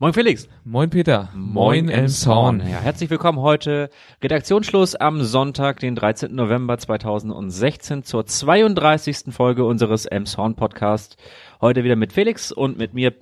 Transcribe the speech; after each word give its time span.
Moin 0.00 0.12
Felix. 0.12 0.48
Moin 0.62 0.90
Peter. 0.90 1.28
Moin 1.34 1.88
Elmshorn. 1.88 2.60
Ja, 2.60 2.78
herzlich 2.78 3.10
willkommen 3.10 3.40
heute. 3.40 3.90
Redaktionsschluss 4.22 4.94
am 4.94 5.24
Sonntag, 5.24 5.80
den 5.80 5.96
13. 5.96 6.32
November 6.32 6.78
2016 6.78 8.04
zur 8.04 8.24
32. 8.24 9.34
Folge 9.34 9.64
unseres 9.64 10.06
Elmshorn 10.06 10.54
Podcast. 10.54 11.16
Heute 11.60 11.82
wieder 11.82 11.96
mit 11.96 12.12
Felix 12.12 12.52
und 12.52 12.78
mit 12.78 12.94
mir. 12.94 13.12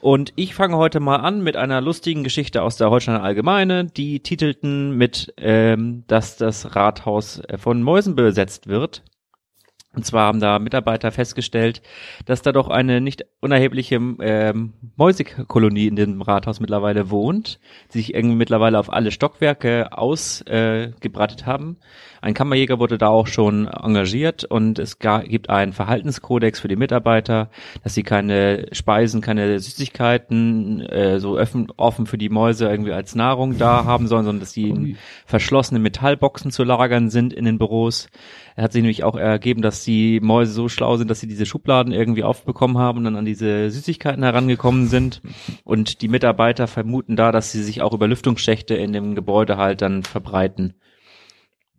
Und 0.00 0.32
ich 0.34 0.54
fange 0.54 0.78
heute 0.78 0.98
mal 0.98 1.16
an 1.16 1.42
mit 1.42 1.56
einer 1.58 1.82
lustigen 1.82 2.24
Geschichte 2.24 2.62
aus 2.62 2.76
der 2.78 2.88
Holsteiner 2.88 3.22
Allgemeine. 3.22 3.84
Die 3.84 4.20
titelten 4.20 4.96
mit, 4.96 5.34
ähm, 5.36 6.04
dass 6.06 6.38
das 6.38 6.74
Rathaus 6.74 7.42
von 7.58 7.82
Mäusen 7.82 8.14
besetzt 8.14 8.66
wird. 8.66 9.02
Und 9.94 10.04
zwar 10.04 10.26
haben 10.26 10.40
da 10.40 10.58
Mitarbeiter 10.58 11.12
festgestellt, 11.12 11.82
dass 12.26 12.42
da 12.42 12.52
doch 12.52 12.68
eine 12.68 13.00
nicht 13.00 13.24
unerhebliche 13.40 13.96
ähm, 13.96 14.72
Mäusekolonie 14.96 15.86
in 15.86 15.96
dem 15.96 16.22
Rathaus 16.22 16.60
mittlerweile 16.60 17.10
wohnt, 17.10 17.60
die 17.92 17.98
sich 17.98 18.14
irgendwie 18.14 18.36
mittlerweile 18.36 18.78
auf 18.78 18.92
alle 18.92 19.10
Stockwerke 19.10 19.92
ausgebreitet 19.92 21.42
äh, 21.42 21.44
haben. 21.44 21.76
Ein 22.24 22.32
Kammerjäger 22.32 22.78
wurde 22.78 22.96
da 22.96 23.08
auch 23.08 23.26
schon 23.26 23.68
engagiert 23.68 24.44
und 24.44 24.78
es 24.78 24.98
gibt 24.98 25.50
einen 25.50 25.74
Verhaltenskodex 25.74 26.58
für 26.58 26.68
die 26.68 26.74
Mitarbeiter, 26.74 27.50
dass 27.82 27.92
sie 27.92 28.02
keine 28.02 28.64
Speisen, 28.72 29.20
keine 29.20 29.60
Süßigkeiten 29.60 30.80
äh, 30.80 31.20
so 31.20 31.38
offen, 31.38 31.70
offen 31.76 32.06
für 32.06 32.16
die 32.16 32.30
Mäuse 32.30 32.66
irgendwie 32.66 32.92
als 32.92 33.14
Nahrung 33.14 33.58
da 33.58 33.84
haben 33.84 34.06
sollen, 34.06 34.24
sondern 34.24 34.40
dass 34.40 34.52
sie 34.52 34.70
in 34.70 34.96
verschlossenen 35.26 35.82
Metallboxen 35.82 36.50
zu 36.50 36.64
lagern 36.64 37.10
sind 37.10 37.34
in 37.34 37.44
den 37.44 37.58
Büros. 37.58 38.08
Er 38.56 38.64
hat 38.64 38.72
sich 38.72 38.80
nämlich 38.80 39.04
auch 39.04 39.16
ergeben, 39.16 39.60
dass 39.60 39.84
die 39.84 40.18
Mäuse 40.20 40.52
so 40.52 40.70
schlau 40.70 40.96
sind, 40.96 41.10
dass 41.10 41.20
sie 41.20 41.28
diese 41.28 41.44
Schubladen 41.44 41.92
irgendwie 41.92 42.24
aufbekommen 42.24 42.78
haben 42.78 43.00
und 43.00 43.04
dann 43.04 43.16
an 43.16 43.26
diese 43.26 43.70
Süßigkeiten 43.70 44.22
herangekommen 44.22 44.86
sind. 44.86 45.20
Und 45.62 46.00
die 46.00 46.08
Mitarbeiter 46.08 46.68
vermuten 46.68 47.16
da, 47.16 47.32
dass 47.32 47.52
sie 47.52 47.62
sich 47.62 47.82
auch 47.82 47.92
über 47.92 48.08
Lüftungsschächte 48.08 48.74
in 48.74 48.94
dem 48.94 49.14
Gebäude 49.14 49.58
halt 49.58 49.82
dann 49.82 50.04
verbreiten. 50.04 50.72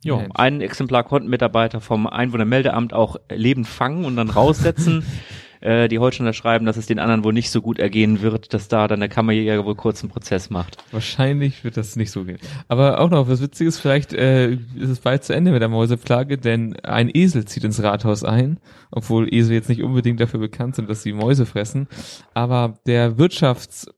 Ja, 0.06 0.26
ein 0.36 0.62
Exemplar 0.62 1.04
konnten 1.04 1.30
Mitarbeiter 1.30 1.82
vom 1.82 2.08
Einwohnermeldeamt 2.08 2.94
auch 2.94 3.18
lebend 3.30 3.68
fangen 3.68 4.06
und 4.06 4.16
dann 4.16 4.30
raussetzen. 4.30 5.04
äh, 5.62 5.88
die 5.88 6.00
Holsteiner 6.00 6.34
schreiben, 6.34 6.66
dass 6.66 6.78
es 6.78 6.86
den 6.86 7.00
anderen 7.00 7.24
wohl 7.24 7.34
nicht 7.34 7.50
so 7.50 7.62
gut 7.62 7.80
ergehen 7.80 8.22
wird, 8.22 8.54
dass 8.54 8.68
da 8.68 8.88
dann 8.88 9.00
der 9.00 9.10
Kammerjäger 9.10 9.66
wohl 9.66 9.76
kurz 9.76 10.04
einen 10.04 10.12
Prozess 10.12 10.50
macht. 10.50 10.78
Wahrscheinlich 10.92 11.64
wird 11.64 11.76
das 11.76 11.96
nicht 11.96 12.12
so 12.12 12.24
gehen. 12.24 12.38
Aber 12.68 13.00
auch 13.00 13.10
noch 13.10 13.28
was 13.28 13.42
Witziges, 13.42 13.80
vielleicht 13.80 14.14
äh, 14.14 14.52
ist 14.52 14.90
es 14.90 15.00
bald 15.00 15.24
zu 15.24 15.34
Ende 15.34 15.52
mit 15.52 15.62
der 15.62 15.70
Mäuseplage, 15.70 16.38
denn 16.38 16.76
ein 16.82 17.10
Esel 17.12 17.46
zieht 17.46 17.64
ins 17.64 17.82
Rathaus 17.82 18.24
ein, 18.24 18.60
obwohl 18.92 19.34
Esel 19.34 19.56
jetzt 19.56 19.70
nicht 19.70 19.82
unbedingt 19.82 20.20
dafür 20.20 20.40
bekannt 20.40 20.76
sind, 20.76 20.90
dass 20.90 21.02
sie 21.02 21.14
Mäuse 21.14 21.46
fressen. 21.46 21.88
Aber 22.34 22.78
der 22.86 23.18
Wirtschafts- 23.18 23.90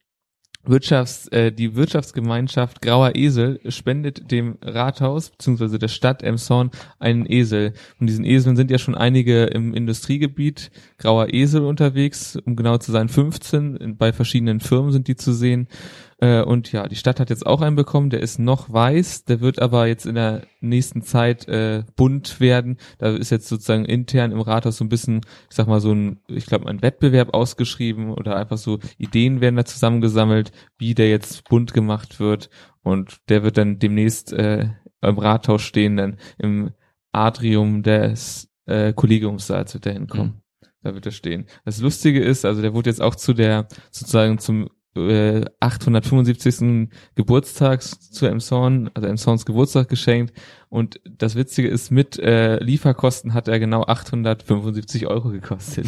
Wirtschafts, 0.69 1.27
äh, 1.29 1.51
die 1.51 1.75
Wirtschaftsgemeinschaft 1.75 2.81
Grauer 2.81 3.15
Esel 3.15 3.59
spendet 3.67 4.31
dem 4.31 4.57
Rathaus 4.61 5.29
bzw. 5.29 5.77
der 5.77 5.87
Stadt 5.87 6.23
Emshorn 6.23 6.71
einen 6.99 7.25
Esel. 7.29 7.73
Und 7.99 8.07
diesen 8.07 8.25
Eseln 8.25 8.55
sind 8.55 8.71
ja 8.71 8.77
schon 8.77 8.95
einige 8.95 9.45
im 9.45 9.73
Industriegebiet 9.73 10.71
Grauer 10.97 11.33
Esel 11.33 11.63
unterwegs, 11.63 12.37
um 12.45 12.55
genau 12.55 12.77
zu 12.77 12.91
sein 12.91 13.09
15. 13.09 13.95
Bei 13.97 14.11
verschiedenen 14.13 14.59
Firmen 14.59 14.91
sind 14.91 15.07
die 15.07 15.15
zu 15.15 15.33
sehen. 15.33 15.67
Äh, 16.19 16.41
und 16.41 16.71
ja, 16.71 16.87
die 16.87 16.95
Stadt 16.95 17.19
hat 17.19 17.29
jetzt 17.29 17.45
auch 17.45 17.61
einen 17.61 17.75
bekommen, 17.75 18.09
der 18.09 18.21
ist 18.21 18.39
noch 18.39 18.71
weiß, 18.71 19.25
der 19.25 19.39
wird 19.39 19.61
aber 19.61 19.85
jetzt 19.87 20.05
in 20.05 20.15
der 20.15 20.41
nächsten 20.61 21.03
Zeit 21.03 21.47
äh, 21.47 21.83
bunt 21.95 22.39
werden. 22.39 22.77
Da 22.97 23.09
ist 23.15 23.29
jetzt 23.29 23.47
sozusagen 23.47 23.85
intern 23.85 24.31
im 24.31 24.41
Rathaus 24.41 24.77
so 24.77 24.85
ein 24.85 24.89
bisschen, 24.89 25.21
ich 25.49 25.55
sag 25.55 25.67
mal, 25.67 25.79
so 25.79 25.91
ein, 25.91 26.19
ich 26.27 26.47
glaube, 26.47 26.67
ein 26.67 26.81
Wettbewerb 26.81 27.33
ausgeschrieben 27.33 28.11
oder 28.11 28.35
einfach 28.35 28.57
so 28.57 28.79
Ideen 28.97 29.41
werden 29.41 29.57
da 29.57 29.65
zusammengesammelt, 29.65 30.51
wie 30.77 30.95
der 30.95 31.09
jetzt 31.09 31.47
bunt 31.49 31.73
gemacht 31.73 32.19
wird. 32.19 32.49
Und 32.81 33.17
der 33.29 33.43
wird 33.43 33.57
dann 33.57 33.77
demnächst 33.77 34.33
äh, 34.33 34.69
im 35.01 35.19
Rathaus 35.19 35.61
stehen, 35.61 35.97
dann 35.97 36.17
im 36.39 36.71
Atrium 37.11 37.83
des 37.83 38.49
äh, 38.65 38.93
Kollegiumssaals 38.93 39.75
wird 39.75 39.85
er 39.85 39.93
hinkommen. 39.93 40.27
Mhm. 40.27 40.41
Da 40.81 40.93
wird 40.93 41.05
er 41.05 41.11
stehen. 41.11 41.45
Das 41.65 41.79
Lustige 41.79 42.23
ist, 42.23 42.45
also 42.45 42.61
der 42.61 42.73
wurde 42.73 42.89
jetzt 42.89 43.01
auch 43.01 43.15
zu 43.15 43.33
der, 43.33 43.67
sozusagen 43.91 44.39
zum 44.39 44.69
875. 45.59 46.61
Äh, 46.61 46.87
Geburtstags 47.15 48.11
zu 48.11 48.25
Emshorn, 48.25 48.89
also 48.93 49.07
Emshorns 49.07 49.45
Geburtstag 49.45 49.89
geschenkt. 49.89 50.33
Und 50.69 50.99
das 51.05 51.35
Witzige 51.35 51.67
ist, 51.67 51.91
mit 51.91 52.19
äh, 52.19 52.57
Lieferkosten 52.63 53.33
hat 53.33 53.47
er 53.47 53.59
genau 53.59 53.83
875 53.83 55.07
Euro 55.07 55.29
gekostet. 55.29 55.87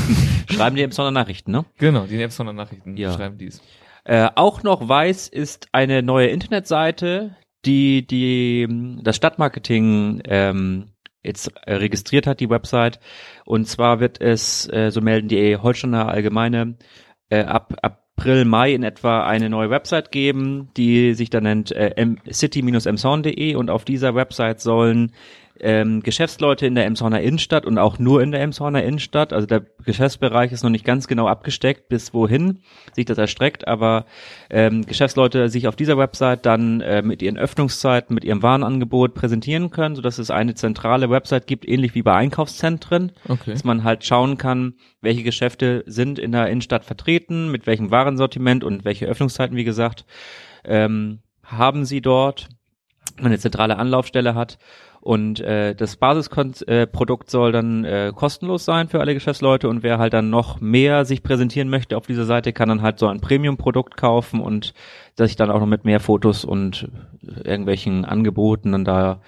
schreiben 0.50 0.76
die 0.76 0.82
Emshorner 0.82 1.12
Nachrichten, 1.12 1.52
ne? 1.52 1.64
Genau, 1.78 2.06
die 2.06 2.20
Emshorner 2.20 2.52
Nachrichten 2.52 2.96
ja. 2.96 3.12
schreiben 3.12 3.38
dies. 3.38 3.60
Äh, 4.04 4.28
auch 4.34 4.62
noch 4.62 4.88
weiß 4.88 5.28
ist 5.28 5.68
eine 5.72 6.02
neue 6.02 6.28
Internetseite, 6.28 7.36
die 7.64 8.06
die 8.06 8.68
das 9.02 9.16
Stadtmarketing 9.16 10.22
ähm, 10.24 10.92
jetzt 11.26 11.52
registriert 11.66 12.26
hat, 12.26 12.40
die 12.40 12.48
Website. 12.48 13.00
Und 13.44 13.66
zwar 13.66 14.00
wird 14.00 14.20
es, 14.20 14.68
äh, 14.72 14.90
so 14.90 15.00
melden 15.00 15.28
die 15.28 15.56
Holsteiner 15.56 16.08
Allgemeine, 16.08 16.76
äh, 17.28 17.42
ab, 17.42 17.74
ab 17.82 18.05
April, 18.18 18.46
Mai 18.46 18.72
in 18.72 18.82
etwa 18.82 19.26
eine 19.26 19.50
neue 19.50 19.68
Website 19.68 20.10
geben, 20.10 20.70
die 20.76 21.12
sich 21.14 21.28
dann 21.28 21.44
nennt 21.44 21.70
äh, 21.72 21.94
city-emshorn.de 22.30 23.54
und 23.54 23.70
auf 23.70 23.84
dieser 23.84 24.14
Website 24.14 24.60
sollen 24.60 25.12
ähm, 25.60 26.02
Geschäftsleute 26.02 26.66
in 26.66 26.74
der 26.74 26.86
Emshorner 26.86 27.20
Innenstadt 27.20 27.66
und 27.66 27.78
auch 27.78 27.98
nur 27.98 28.22
in 28.22 28.30
der 28.30 28.40
Emshorner 28.40 28.82
Innenstadt. 28.82 29.32
Also 29.32 29.46
der 29.46 29.64
Geschäftsbereich 29.84 30.52
ist 30.52 30.62
noch 30.62 30.70
nicht 30.70 30.84
ganz 30.84 31.06
genau 31.06 31.28
abgesteckt, 31.28 31.88
bis 31.88 32.12
wohin 32.12 32.60
sich 32.94 33.04
das 33.04 33.18
erstreckt, 33.18 33.66
aber 33.66 34.06
ähm, 34.50 34.84
Geschäftsleute 34.86 35.48
sich 35.48 35.68
auf 35.68 35.76
dieser 35.76 35.98
Website 35.98 36.46
dann 36.46 36.80
äh, 36.80 37.02
mit 37.02 37.22
ihren 37.22 37.38
Öffnungszeiten, 37.38 38.14
mit 38.14 38.24
ihrem 38.24 38.42
Warenangebot 38.42 39.14
präsentieren 39.14 39.70
können, 39.70 39.96
sodass 39.96 40.18
es 40.18 40.30
eine 40.30 40.54
zentrale 40.54 41.10
Website 41.10 41.46
gibt, 41.46 41.68
ähnlich 41.68 41.94
wie 41.94 42.02
bei 42.02 42.14
Einkaufszentren, 42.14 43.12
okay. 43.28 43.52
dass 43.52 43.64
man 43.64 43.84
halt 43.84 44.04
schauen 44.04 44.38
kann, 44.38 44.74
welche 45.00 45.22
Geschäfte 45.22 45.84
sind 45.86 46.18
in 46.18 46.32
der 46.32 46.48
Innenstadt 46.48 46.84
vertreten, 46.84 47.50
mit 47.50 47.66
welchem 47.66 47.90
Warensortiment 47.90 48.64
und 48.64 48.84
welche 48.84 49.06
Öffnungszeiten, 49.06 49.56
wie 49.56 49.64
gesagt, 49.64 50.04
ähm, 50.64 51.20
haben 51.42 51.84
sie 51.84 52.00
dort 52.00 52.48
eine 53.18 53.38
zentrale 53.38 53.78
Anlaufstelle 53.78 54.34
hat 54.34 54.58
und 55.06 55.38
äh, 55.38 55.76
das 55.76 55.94
Basisprodukt 55.94 57.30
soll 57.30 57.52
dann 57.52 57.84
äh, 57.84 58.12
kostenlos 58.12 58.64
sein 58.64 58.88
für 58.88 58.98
alle 58.98 59.14
Geschäftsleute 59.14 59.68
und 59.68 59.84
wer 59.84 59.98
halt 59.98 60.12
dann 60.12 60.30
noch 60.30 60.60
mehr 60.60 61.04
sich 61.04 61.22
präsentieren 61.22 61.68
möchte 61.68 61.96
auf 61.96 62.08
dieser 62.08 62.24
Seite, 62.24 62.52
kann 62.52 62.68
dann 62.68 62.82
halt 62.82 62.98
so 62.98 63.06
ein 63.06 63.20
Premium-Produkt 63.20 63.96
kaufen 63.96 64.40
und 64.40 64.74
sich 65.16 65.36
dann 65.36 65.52
auch 65.52 65.60
noch 65.60 65.68
mit 65.68 65.84
mehr 65.84 66.00
Fotos 66.00 66.44
und 66.44 66.88
irgendwelchen 67.22 68.04
Angeboten 68.04 68.72
dann 68.72 68.84
da 68.84 69.20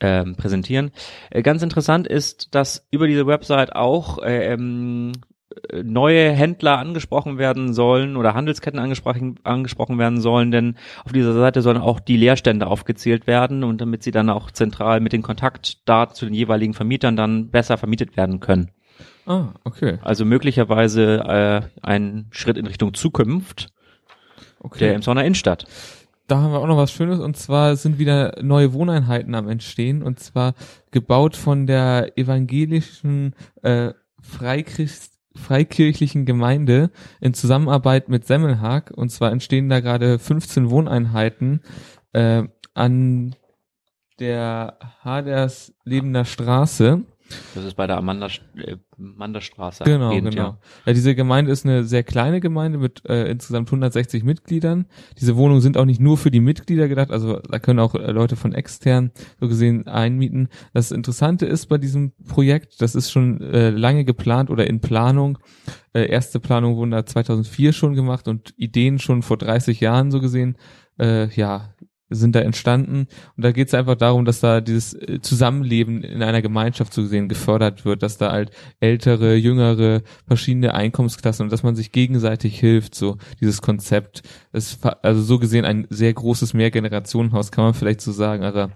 ähm, 0.00 0.36
präsentieren. 0.36 0.90
Äh, 1.30 1.40
ganz 1.40 1.62
interessant 1.62 2.06
ist, 2.06 2.54
dass 2.54 2.86
über 2.90 3.06
diese 3.06 3.26
Website 3.26 3.74
auch 3.74 4.18
äh, 4.18 4.52
ähm, 4.52 5.12
neue 5.82 6.30
Händler 6.30 6.78
angesprochen 6.78 7.38
werden 7.38 7.72
sollen 7.72 8.16
oder 8.16 8.34
Handelsketten 8.34 8.78
angesprochen, 8.78 9.38
angesprochen 9.44 9.98
werden 9.98 10.20
sollen, 10.20 10.50
denn 10.50 10.76
auf 11.04 11.12
dieser 11.12 11.32
Seite 11.32 11.62
sollen 11.62 11.78
auch 11.78 12.00
die 12.00 12.16
Leerstände 12.16 12.66
aufgezählt 12.66 13.26
werden 13.26 13.64
und 13.64 13.80
damit 13.80 14.02
sie 14.02 14.10
dann 14.10 14.30
auch 14.30 14.50
zentral 14.50 15.00
mit 15.00 15.12
den 15.12 15.22
Kontaktdaten 15.22 16.14
zu 16.14 16.24
den 16.24 16.34
jeweiligen 16.34 16.74
Vermietern 16.74 17.16
dann 17.16 17.50
besser 17.50 17.78
vermietet 17.78 18.16
werden 18.16 18.40
können. 18.40 18.70
Ah, 19.26 19.48
okay. 19.64 19.98
Also 20.02 20.24
möglicherweise 20.24 21.20
äh, 21.20 21.60
ein 21.82 22.26
Schritt 22.30 22.56
in 22.56 22.66
Richtung 22.66 22.94
Zukunft 22.94 23.68
okay. 24.60 24.78
der 24.80 24.94
Emsonner 24.94 25.24
Innenstadt. 25.24 25.66
Da 26.28 26.40
haben 26.40 26.52
wir 26.52 26.60
auch 26.60 26.66
noch 26.66 26.76
was 26.76 26.92
Schönes 26.92 27.20
und 27.20 27.36
zwar 27.36 27.76
sind 27.76 27.98
wieder 27.98 28.36
neue 28.42 28.72
Wohneinheiten 28.72 29.34
am 29.34 29.48
Entstehen 29.48 30.02
und 30.02 30.18
zwar 30.20 30.54
gebaut 30.90 31.36
von 31.36 31.66
der 31.66 32.16
evangelischen 32.16 33.34
äh, 33.62 33.92
Freikrist 34.20 35.11
freikirchlichen 35.34 36.26
Gemeinde 36.26 36.90
in 37.20 37.34
Zusammenarbeit 37.34 38.08
mit 38.08 38.26
Semmelhag. 38.26 38.90
Und 38.94 39.10
zwar 39.10 39.32
entstehen 39.32 39.68
da 39.68 39.80
gerade 39.80 40.18
15 40.18 40.70
Wohneinheiten 40.70 41.60
äh, 42.12 42.44
an 42.74 43.34
der 44.18 44.78
Haders 45.00 45.74
Lebender 45.84 46.24
Straße. 46.24 47.04
Das 47.54 47.64
ist 47.64 47.74
bei 47.74 47.86
der 47.86 47.96
Amanda, 47.96 48.28
äh, 48.56 48.76
Amandastraße. 48.98 49.84
Genau, 49.84 50.10
genau. 50.10 50.30
Ja. 50.30 50.58
ja. 50.86 50.92
diese 50.92 51.14
Gemeinde 51.14 51.50
ist 51.50 51.64
eine 51.64 51.84
sehr 51.84 52.02
kleine 52.02 52.40
Gemeinde 52.40 52.78
mit 52.78 53.02
äh, 53.08 53.30
insgesamt 53.30 53.68
160 53.68 54.24
Mitgliedern. 54.24 54.86
Diese 55.20 55.36
Wohnungen 55.36 55.60
sind 55.60 55.76
auch 55.76 55.84
nicht 55.84 56.00
nur 56.00 56.18
für 56.18 56.30
die 56.30 56.40
Mitglieder 56.40 56.88
gedacht, 56.88 57.10
also 57.10 57.38
da 57.40 57.58
können 57.58 57.78
auch 57.78 57.94
äh, 57.94 58.10
Leute 58.10 58.36
von 58.36 58.52
extern 58.52 59.10
so 59.40 59.48
gesehen 59.48 59.86
einmieten. 59.86 60.48
Das 60.72 60.92
Interessante 60.92 61.46
ist 61.46 61.66
bei 61.66 61.78
diesem 61.78 62.12
Projekt, 62.28 62.80
das 62.80 62.94
ist 62.94 63.10
schon 63.10 63.40
äh, 63.40 63.70
lange 63.70 64.04
geplant 64.04 64.50
oder 64.50 64.66
in 64.66 64.80
Planung. 64.80 65.38
Äh, 65.92 66.06
erste 66.06 66.40
Planung 66.40 66.76
wurden 66.76 66.90
da 66.90 67.04
2004 67.04 67.72
schon 67.72 67.94
gemacht 67.94 68.28
und 68.28 68.54
Ideen 68.56 68.98
schon 68.98 69.22
vor 69.22 69.36
30 69.36 69.80
Jahren 69.80 70.10
so 70.10 70.20
gesehen. 70.20 70.56
Äh, 70.98 71.28
ja, 71.34 71.74
sind 72.14 72.34
da 72.34 72.40
entstanden. 72.40 73.06
Und 73.36 73.44
da 73.44 73.52
geht 73.52 73.68
es 73.68 73.74
einfach 73.74 73.96
darum, 73.96 74.24
dass 74.24 74.40
da 74.40 74.60
dieses 74.60 74.94
äh, 74.94 75.20
Zusammenleben 75.20 76.02
in 76.02 76.22
einer 76.22 76.42
Gemeinschaft 76.42 76.92
zu 76.92 77.06
sehen 77.06 77.28
gefördert 77.28 77.84
wird, 77.84 78.02
dass 78.02 78.18
da 78.18 78.32
halt 78.32 78.50
ältere, 78.80 79.34
jüngere, 79.34 80.02
verschiedene 80.26 80.74
Einkommensklassen 80.74 81.44
und 81.44 81.52
dass 81.52 81.62
man 81.62 81.74
sich 81.74 81.92
gegenseitig 81.92 82.58
hilft, 82.58 82.94
so 82.94 83.18
dieses 83.40 83.62
Konzept. 83.62 84.22
ist 84.52 84.84
also 85.02 85.22
so 85.22 85.38
gesehen 85.38 85.64
ein 85.64 85.86
sehr 85.90 86.12
großes 86.12 86.54
Mehrgenerationenhaus, 86.54 87.50
kann 87.50 87.64
man 87.64 87.74
vielleicht 87.74 88.00
so 88.00 88.12
sagen. 88.12 88.42
Also 88.44 88.68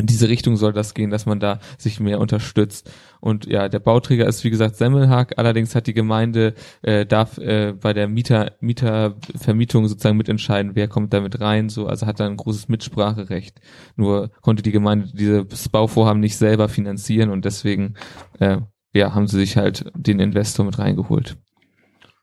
in 0.00 0.06
diese 0.06 0.28
Richtung 0.28 0.56
soll 0.56 0.72
das 0.72 0.94
gehen, 0.94 1.10
dass 1.10 1.26
man 1.26 1.40
da 1.40 1.60
sich 1.78 2.00
mehr 2.00 2.20
unterstützt. 2.20 2.90
Und 3.20 3.46
ja, 3.46 3.68
der 3.68 3.78
Bauträger 3.78 4.26
ist 4.26 4.42
wie 4.44 4.50
gesagt 4.50 4.76
Semmelhag. 4.76 5.34
Allerdings 5.36 5.74
hat 5.74 5.86
die 5.86 5.94
Gemeinde 5.94 6.54
äh, 6.82 7.06
darf 7.06 7.38
äh, 7.38 7.72
bei 7.72 7.92
der 7.92 8.08
Mieter 8.08 8.52
Mietervermietung 8.60 9.86
sozusagen 9.86 10.16
mitentscheiden, 10.16 10.74
wer 10.74 10.88
kommt 10.88 11.12
damit 11.12 11.40
rein. 11.40 11.68
So, 11.68 11.86
also 11.86 12.06
hat 12.06 12.18
da 12.18 12.26
ein 12.26 12.36
großes 12.36 12.68
Mitspracherecht. 12.68 13.60
Nur 13.96 14.30
konnte 14.40 14.62
die 14.62 14.72
Gemeinde 14.72 15.08
dieses 15.12 15.68
Bauvorhaben 15.68 16.20
nicht 16.20 16.36
selber 16.36 16.68
finanzieren 16.68 17.30
und 17.30 17.44
deswegen 17.44 17.94
äh, 18.38 18.58
ja 18.92 19.14
haben 19.14 19.26
sie 19.26 19.38
sich 19.38 19.56
halt 19.56 19.90
den 19.94 20.18
Investor 20.18 20.64
mit 20.64 20.78
reingeholt. 20.78 21.36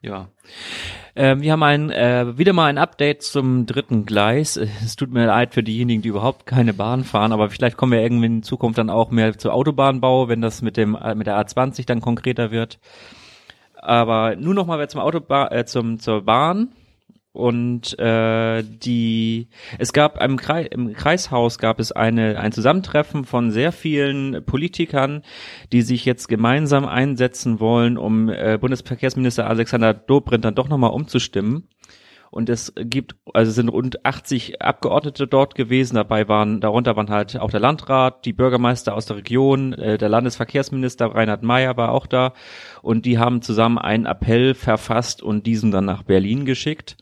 Ja. 0.02 0.30
Ähm, 1.20 1.42
wir 1.42 1.52
haben 1.52 1.64
ein, 1.64 1.90
äh, 1.90 2.38
wieder 2.38 2.54
mal 2.54 2.68
ein 2.68 2.78
Update 2.78 3.24
zum 3.24 3.66
dritten 3.66 4.06
Gleis. 4.06 4.56
Es 4.56 4.96
tut 4.96 5.12
mir 5.12 5.26
leid 5.26 5.56
für 5.56 5.64
diejenigen, 5.64 6.04
die 6.04 6.10
überhaupt 6.10 6.46
keine 6.46 6.76
Bahn 6.76 7.04
fahren, 7.04 7.32
aber 7.32 7.50
vielleicht 7.50 7.76
kommen 7.76 7.94
wir 7.94 8.02
irgendwie 8.02 8.28
in 8.28 8.44
Zukunft 8.44 8.78
dann 8.78 8.92
auch 8.92 9.10
mehr 9.10 9.36
zu 9.36 9.50
Autobahnbau, 9.52 10.30
wenn 10.30 10.42
das 10.42 10.62
mit 10.62 10.78
dem 10.78 10.94
äh, 10.94 11.16
mit 11.16 11.26
der 11.26 11.44
A20 11.44 11.88
dann 11.88 12.02
konkreter 12.02 12.52
wird. 12.52 12.78
Aber 13.74 14.36
nur 14.36 14.54
noch 14.54 14.68
mal 14.68 14.88
zum 14.90 15.02
Autobahn, 15.02 15.52
äh, 15.52 15.66
zum 15.66 15.98
zur 16.00 16.22
Bahn 16.22 16.70
und 17.38 17.98
äh, 18.00 18.64
die 18.64 19.48
es 19.78 19.94
gab 19.94 20.22
im, 20.24 20.38
Kreis, 20.38 20.68
im 20.72 20.94
Kreishaus 20.94 21.60
gab 21.60 21.80
es 21.80 21.92
eine 21.92 22.40
ein 22.40 22.52
Zusammentreffen 22.52 23.26
von 23.26 23.52
sehr 23.52 23.72
vielen 23.72 24.44
Politikern, 24.44 25.22
die 25.72 25.84
sich 25.84 26.04
jetzt 26.04 26.28
gemeinsam 26.28 26.86
einsetzen 26.86 27.60
wollen, 27.60 27.98
um 27.98 28.30
äh, 28.30 28.58
Bundesverkehrsminister 28.60 29.48
Alexander 29.48 29.94
Dobrindt 29.94 30.46
dann 30.46 30.56
doch 30.56 30.68
nochmal 30.68 30.92
umzustimmen. 30.92 31.68
Und 32.30 32.50
es 32.50 32.74
gibt, 32.76 33.16
also 33.34 33.52
sind 33.52 33.70
rund 33.70 34.06
80 34.06 34.62
Abgeordnete 34.62 35.28
dort 35.28 35.56
gewesen. 35.56 35.96
Dabei 35.96 36.28
waren, 36.28 36.60
darunter 36.60 36.96
waren 36.96 37.10
halt 37.10 37.40
auch 37.40 37.52
der 37.52 37.60
Landrat, 37.60 38.26
die 38.26 38.34
Bürgermeister 38.34 38.94
aus 38.96 39.06
der 39.06 39.18
Region, 39.18 39.74
äh, 39.74 39.98
der 39.98 40.10
Landesverkehrsminister 40.10 41.08
Reinhard 41.08 41.44
Mayer 41.44 41.78
war 41.78 41.92
auch 41.92 42.06
da. 42.06 42.34
Und 42.82 43.06
die 43.06 43.18
haben 43.18 43.42
zusammen 43.42 43.78
einen 43.78 44.06
Appell 44.06 44.56
verfasst 44.56 45.24
und 45.24 45.46
diesen 45.46 45.72
dann 45.72 45.86
nach 45.86 46.04
Berlin 46.04 46.46
geschickt. 46.46 46.98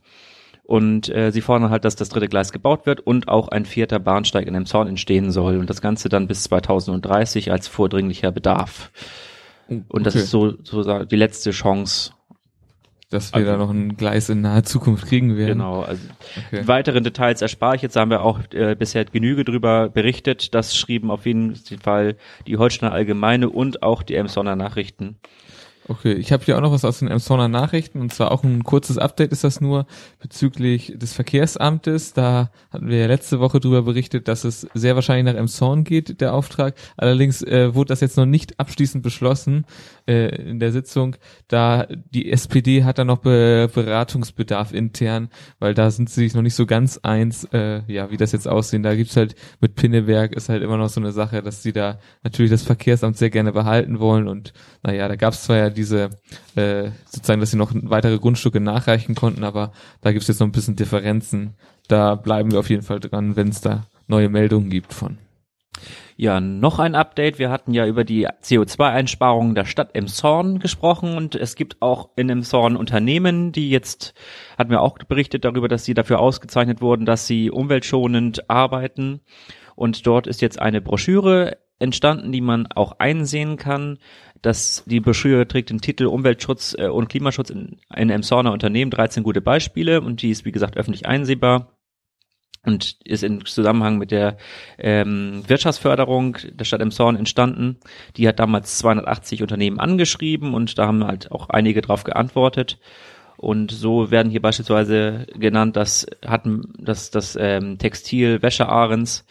Und 0.63 1.09
äh, 1.09 1.31
sie 1.31 1.41
fordern 1.41 1.69
halt, 1.69 1.85
dass 1.85 1.95
das 1.95 2.09
dritte 2.09 2.27
Gleis 2.27 2.51
gebaut 2.51 2.87
wird 2.87 2.99
und 2.99 3.27
auch 3.27 3.49
ein 3.49 3.65
vierter 3.65 3.99
Bahnsteig 3.99 4.47
in 4.47 4.55
dem 4.55 4.65
Zaun 4.65 4.87
entstehen 4.87 5.31
soll. 5.31 5.57
Und 5.57 5.69
das 5.69 5.79
Ganze 5.79 6.09
dann 6.09 6.27
bis 6.27 6.43
2030 6.43 7.51
als 7.51 7.67
vordringlicher 7.67 8.31
Bedarf. 8.31 8.91
Oh, 9.69 9.81
und 9.89 10.05
das 10.05 10.15
ist 10.15 10.31
so, 10.31 10.53
so 10.63 11.03
die 11.03 11.15
letzte 11.15 11.51
Chance. 11.51 12.13
Dass 13.15 13.31
wir 13.31 13.37
also, 13.37 13.51
da 13.51 13.57
noch 13.57 13.69
ein 13.69 13.95
Gleis 13.95 14.29
in 14.29 14.41
naher 14.41 14.63
Zukunft 14.63 15.07
kriegen 15.07 15.37
werden. 15.37 15.59
Genau. 15.59 15.81
Also 15.81 16.01
okay. 16.47 16.61
Die 16.61 16.67
weiteren 16.67 17.03
Details 17.03 17.41
erspare 17.41 17.77
ich 17.77 17.81
jetzt. 17.81 17.95
Da 17.95 18.01
haben 18.01 18.11
wir 18.11 18.21
auch 18.21 18.39
äh, 18.53 18.75
bisher 18.75 19.05
Genüge 19.05 19.45
drüber 19.45 19.89
berichtet. 19.89 20.53
Das 20.53 20.75
schrieben 20.75 21.09
auf 21.09 21.25
jeden 21.25 21.55
Fall 21.81 22.15
die 22.45 22.57
Holsteiner 22.57 22.91
Allgemeine 22.91 23.49
und 23.49 23.83
auch 23.83 24.03
die 24.03 24.15
Emsonner 24.15 24.55
Nachrichten. 24.55 25.17
Okay, 25.87 26.13
ich 26.13 26.31
habe 26.31 26.43
hier 26.43 26.57
auch 26.57 26.61
noch 26.61 26.71
was 26.71 26.83
aus 26.83 26.97
den 26.97 27.09
Emsonner 27.09 27.47
Nachrichten 27.47 28.01
und 28.01 28.11
zwar 28.11 28.31
auch 28.31 28.43
ein 28.43 28.63
kurzes 28.63 28.97
Update 28.97 29.31
ist 29.31 29.43
das 29.43 29.61
nur 29.61 29.85
bezüglich 30.19 30.93
des 30.95 31.13
Verkehrsamtes. 31.13 32.13
Da 32.13 32.49
hatten 32.71 32.87
wir 32.87 32.97
ja 32.97 33.05
letzte 33.05 33.39
Woche 33.39 33.59
drüber 33.59 33.83
berichtet, 33.83 34.27
dass 34.27 34.45
es 34.45 34.67
sehr 34.73 34.95
wahrscheinlich 34.95 35.31
nach 35.31 35.39
Emson 35.39 35.83
geht, 35.83 36.21
der 36.21 36.33
Auftrag. 36.33 36.73
Allerdings 36.97 37.43
äh, 37.43 37.75
wurde 37.75 37.89
das 37.89 38.01
jetzt 38.01 38.17
noch 38.17 38.25
nicht 38.25 38.59
abschließend 38.59 39.03
beschlossen 39.03 39.65
äh, 40.07 40.35
in 40.49 40.59
der 40.59 40.71
Sitzung, 40.71 41.17
da 41.49 41.85
die 42.09 42.31
SPD 42.31 42.83
hat 42.83 42.97
da 42.97 43.03
noch 43.03 43.19
Be 43.19 43.69
Beratungsbedarf 43.71 44.73
intern, 44.73 45.29
weil 45.59 45.75
da 45.75 45.91
sind 45.91 46.09
sie 46.09 46.21
sich 46.21 46.33
noch 46.33 46.41
nicht 46.41 46.55
so 46.55 46.65
ganz 46.65 46.99
eins, 47.03 47.43
äh, 47.53 47.81
ja, 47.87 48.09
wie 48.09 48.17
das 48.17 48.31
jetzt 48.31 48.47
aussehen. 48.47 48.81
Da 48.81 48.95
gibt's 48.95 49.17
halt 49.17 49.35
mit 49.59 49.75
Pinneberg 49.75 50.33
ist 50.33 50.49
halt 50.49 50.63
immer 50.63 50.77
noch 50.77 50.89
so 50.89 50.99
eine 50.99 51.11
Sache, 51.11 51.43
dass 51.43 51.61
sie 51.61 51.73
da 51.73 51.99
natürlich 52.23 52.49
das 52.49 52.63
Verkehrsamt 52.63 53.17
sehr 53.17 53.29
gerne 53.29 53.51
behalten 53.51 53.99
wollen 53.99 54.27
und 54.27 54.53
naja, 54.81 55.07
da 55.07 55.15
gab's 55.15 55.43
zwar 55.43 55.57
ja 55.57 55.74
diese 55.75 56.09
äh, 56.55 56.89
sozusagen, 57.05 57.39
dass 57.39 57.51
sie 57.51 57.57
noch 57.57 57.71
weitere 57.73 58.17
Grundstücke 58.17 58.59
nachreichen 58.59 59.13
konnten, 59.13 59.43
aber 59.43 59.71
da 60.01 60.11
gibt's 60.11 60.27
jetzt 60.27 60.39
noch 60.39 60.47
ein 60.47 60.51
bisschen 60.51 60.75
Differenzen. 60.75 61.53
Da 61.87 62.15
bleiben 62.15 62.51
wir 62.51 62.59
auf 62.59 62.69
jeden 62.69 62.83
Fall 62.83 62.99
dran, 62.99 63.35
wenn 63.35 63.49
es 63.49 63.61
da 63.61 63.85
neue 64.07 64.29
Meldungen 64.29 64.69
gibt 64.69 64.93
von. 64.93 65.19
Ja, 66.17 66.39
noch 66.39 66.79
ein 66.79 66.95
Update. 66.95 67.39
Wir 67.39 67.49
hatten 67.49 67.73
ja 67.73 67.85
über 67.85 68.05
die 68.05 68.25
CO2-Einsparungen 68.25 69.53
der 69.53 69.65
Stadt 69.65 69.95
Emshorn 69.95 70.59
gesprochen 70.59 71.17
und 71.17 71.35
es 71.35 71.55
gibt 71.55 71.81
auch 71.81 72.09
in 72.15 72.29
Emshorn 72.29 72.77
Unternehmen, 72.77 73.51
die 73.51 73.69
jetzt, 73.69 74.13
hatten 74.57 74.71
wir 74.71 74.81
auch 74.81 74.97
berichtet 74.97 75.43
darüber, 75.43 75.67
dass 75.67 75.83
sie 75.83 75.93
dafür 75.93 76.19
ausgezeichnet 76.19 76.79
wurden, 76.79 77.05
dass 77.05 77.27
sie 77.27 77.51
umweltschonend 77.51 78.49
arbeiten. 78.49 79.19
Und 79.75 80.07
dort 80.07 80.25
ist 80.25 80.41
jetzt 80.41 80.57
eine 80.57 80.79
Broschüre 80.79 81.57
entstanden, 81.79 82.31
die 82.31 82.41
man 82.41 82.67
auch 82.67 82.99
einsehen 82.99 83.57
kann. 83.57 83.97
dass 84.41 84.83
die 84.85 84.99
Broschüre 84.99 85.47
trägt 85.47 85.71
den 85.71 85.81
Titel 85.81 86.05
Umweltschutz 86.05 86.75
äh, 86.77 86.87
und 86.87 87.09
Klimaschutz 87.09 87.49
in, 87.49 87.79
in 87.95 88.11
Emshorner 88.11 88.51
Unternehmen, 88.51 88.91
13 88.91 89.23
gute 89.23 89.41
Beispiele 89.41 90.01
und 90.01 90.21
die 90.21 90.29
ist 90.29 90.45
wie 90.45 90.51
gesagt 90.51 90.77
öffentlich 90.77 91.07
einsehbar 91.07 91.75
und 92.65 92.97
ist 93.03 93.23
in 93.23 93.45
Zusammenhang 93.45 93.97
mit 93.97 94.11
der 94.11 94.37
ähm, 94.77 95.43
Wirtschaftsförderung 95.47 96.37
der 96.51 96.65
Stadt 96.65 96.81
Emshorn 96.81 97.15
entstanden. 97.15 97.77
Die 98.17 98.27
hat 98.27 98.39
damals 98.39 98.77
280 98.79 99.41
Unternehmen 99.41 99.79
angeschrieben 99.79 100.53
und 100.53 100.77
da 100.77 100.87
haben 100.87 101.05
halt 101.05 101.31
auch 101.31 101.49
einige 101.49 101.81
drauf 101.81 102.03
geantwortet. 102.03 102.79
Und 103.37 103.71
so 103.71 104.11
werden 104.11 104.31
hier 104.31 104.41
beispielsweise 104.41 105.27
genannt, 105.35 105.75
dass 105.75 106.07
hatten 106.25 106.73
dass 106.79 107.11
das 107.11 107.37
ähm, 107.39 107.77
Textil 107.77 108.41
Wäsche 108.41 108.69
Ahrens 108.69 109.25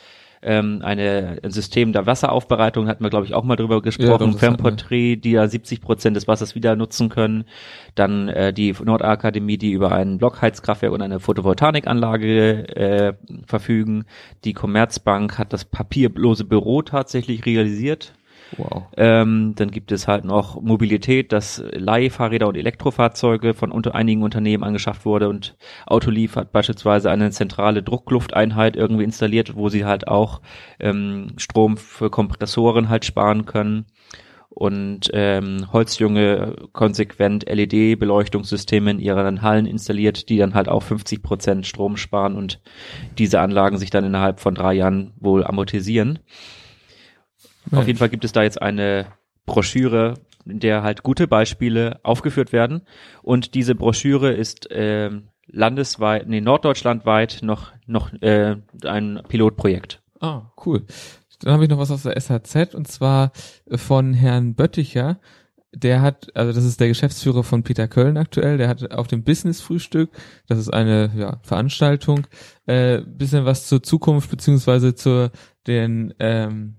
ähm, 0.45 0.81
eine, 0.83 1.39
ein 1.43 1.51
System 1.51 1.93
der 1.93 2.07
Wasseraufbereitung, 2.07 2.87
hatten 2.87 3.03
wir 3.03 3.11
glaube 3.11 3.27
ich 3.27 3.35
auch 3.35 3.45
mal 3.45 3.57
drüber 3.57 3.83
gesprochen, 3.83 4.33
ja, 4.33 4.39
Femportrait, 4.39 5.17
die 5.17 5.33
ja 5.33 5.49
70 5.49 5.81
Prozent 5.81 6.17
des 6.17 6.29
Wassers 6.29 6.55
wieder 6.55 6.77
nutzen 6.77 7.09
können. 7.09 7.45
Dann 7.95 8.29
äh, 8.29 8.53
die 8.53 8.75
Nordakademie, 8.83 9.59
die 9.59 9.73
über 9.73 9.93
ein 9.93 10.19
Blockheizkraftwerk 10.19 10.93
und 10.93 11.03
eine 11.03 11.21
Photovoltaikanlage 11.21 12.69
äh, 12.77 13.13
verfügen. 13.47 14.05
Die 14.45 14.53
Commerzbank 14.53 15.39
hat 15.39 15.53
das 15.53 15.65
papierlose 15.65 16.45
Büro 16.45 16.83
tatsächlich 16.83 17.47
realisiert 17.47 18.13
Wow. 18.57 18.85
Ähm, 18.97 19.55
dann 19.57 19.71
gibt 19.71 19.91
es 19.91 20.07
halt 20.07 20.25
noch 20.25 20.61
Mobilität, 20.61 21.33
dass 21.33 21.63
Leihfahrräder 21.73 22.47
und 22.47 22.57
Elektrofahrzeuge 22.57 23.55
von 23.55 23.73
unter 23.73 23.95
einigen 23.95 24.23
Unternehmen 24.23 24.63
angeschafft 24.63 25.05
wurde 25.05 25.29
und 25.29 25.57
Autolief 25.87 26.37
hat 26.37 26.53
beispielsweise 26.53 27.11
eine 27.11 27.31
zentrale 27.31 27.83
Drucklufteinheit 27.83 28.77
irgendwie 28.77 29.05
installiert, 29.05 29.57
wo 29.57 29.69
sie 29.69 29.85
halt 29.85 30.09
auch 30.09 30.41
ähm, 30.79 31.29
Strom 31.37 31.77
für 31.77 32.11
Kompressoren 32.11 32.89
halt 32.89 33.05
sparen 33.05 33.47
können 33.47 33.87
und 34.55 35.11
ähm, 35.13 35.67
Holzjunge 35.73 36.55
konsequent 36.73 37.45
LED-Beleuchtungssysteme 37.49 38.93
in 38.93 39.01
ihren 39.01 39.43
Hallen 39.43 39.67
installiert, 39.67 40.29
die 40.29 40.39
dann 40.39 40.55
halt 40.55 40.69
auch 40.69 40.83
50 40.83 41.23
Prozent 41.23 41.67
Strom 41.67 41.97
sparen 41.97 42.37
und 42.37 42.61
diese 43.19 43.41
Anlagen 43.41 43.79
sich 43.79 43.91
dann 43.91 44.05
innerhalb 44.05 44.39
von 44.39 44.55
drei 44.55 44.75
Jahren 44.75 45.13
wohl 45.19 45.45
amortisieren. 45.45 46.21
Ja. 47.71 47.79
Auf 47.79 47.87
jeden 47.87 47.99
Fall 47.99 48.09
gibt 48.09 48.25
es 48.25 48.33
da 48.33 48.43
jetzt 48.43 48.61
eine 48.61 49.07
Broschüre, 49.47 50.15
in 50.47 50.61
der 50.61 50.83
halt 50.83 51.03
gute 51.03 51.27
Beispiele 51.27 52.01
aufgeführt 52.03 52.53
werden. 52.53 52.83
Und 53.23 53.55
diese 53.55 53.75
Broschüre 53.75 54.33
ist 54.33 54.71
äh, 54.71 55.11
landesweit, 55.47 56.29
nee, 56.29 56.41
norddeutschlandweit 56.41 57.41
noch, 57.43 57.73
noch 57.87 58.13
äh, 58.21 58.57
ein 58.85 59.23
Pilotprojekt. 59.29 60.03
Ah, 60.21 60.53
cool. 60.65 60.85
Dann 61.41 61.53
habe 61.53 61.65
ich 61.65 61.71
noch 61.71 61.79
was 61.79 61.91
aus 61.91 62.05
der 62.05 62.19
SHZ 62.19 62.75
und 62.75 62.89
zwar 62.89 63.33
von 63.71 64.15
Herrn 64.15 64.55
Bötticher. 64.55 65.19
Der 65.73 66.03
hat, 66.03 66.35
also 66.37 66.53
das 66.53 66.65
ist 66.65 66.79
der 66.79 66.87
Geschäftsführer 66.87 67.43
von 67.43 67.65
Peter 67.65 67.89
Köln 67.89 68.17
aktuell, 68.17 68.59
der 68.59 68.69
hat 68.69 68.93
auf 68.93 69.09
dem 69.09 69.25
Business-Frühstück, 69.25 70.11
das 70.47 70.59
ist 70.59 70.73
eine 70.73 71.11
ja, 71.17 71.41
Veranstaltung, 71.43 72.29
äh, 72.67 73.01
bisschen 73.01 73.45
was 73.45 73.67
zur 73.67 73.83
Zukunft 73.83 74.31
beziehungsweise 74.31 74.95
zu 74.95 75.33
den 75.67 76.15
ähm, 76.21 76.77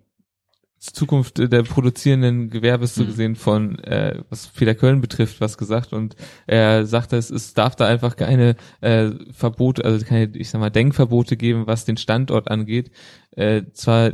Zukunft 0.80 1.38
der 1.38 1.64
produzierenden 1.64 2.50
Gewerbes 2.50 2.96
so 2.96 3.04
Mhm. 3.04 3.08
gesehen 3.08 3.36
von, 3.36 3.80
äh, 3.80 4.20
was 4.30 4.48
Peter 4.48 4.76
Köln 4.76 5.02
betrifft, 5.02 5.42
was 5.42 5.58
gesagt 5.58 5.94
und 5.94 6.16
er 6.48 6.86
sagte, 6.86 7.18
es, 7.18 7.30
es 7.32 7.54
darf 7.54 7.76
da 7.76 7.88
einfach 7.88 8.16
keine 8.16 8.56
äh, 8.82 9.10
Verbote, 9.32 9.84
also 9.84 10.06
keine, 10.06 10.36
ich 10.36 10.50
sag 10.50 10.60
mal, 10.60 10.70
Denkverbote 10.70 11.38
geben, 11.38 11.66
was 11.66 11.86
den 11.86 11.98
Standort 11.98 12.52
angeht. 12.52 12.92
Äh, 13.32 13.64
zwar 13.74 14.12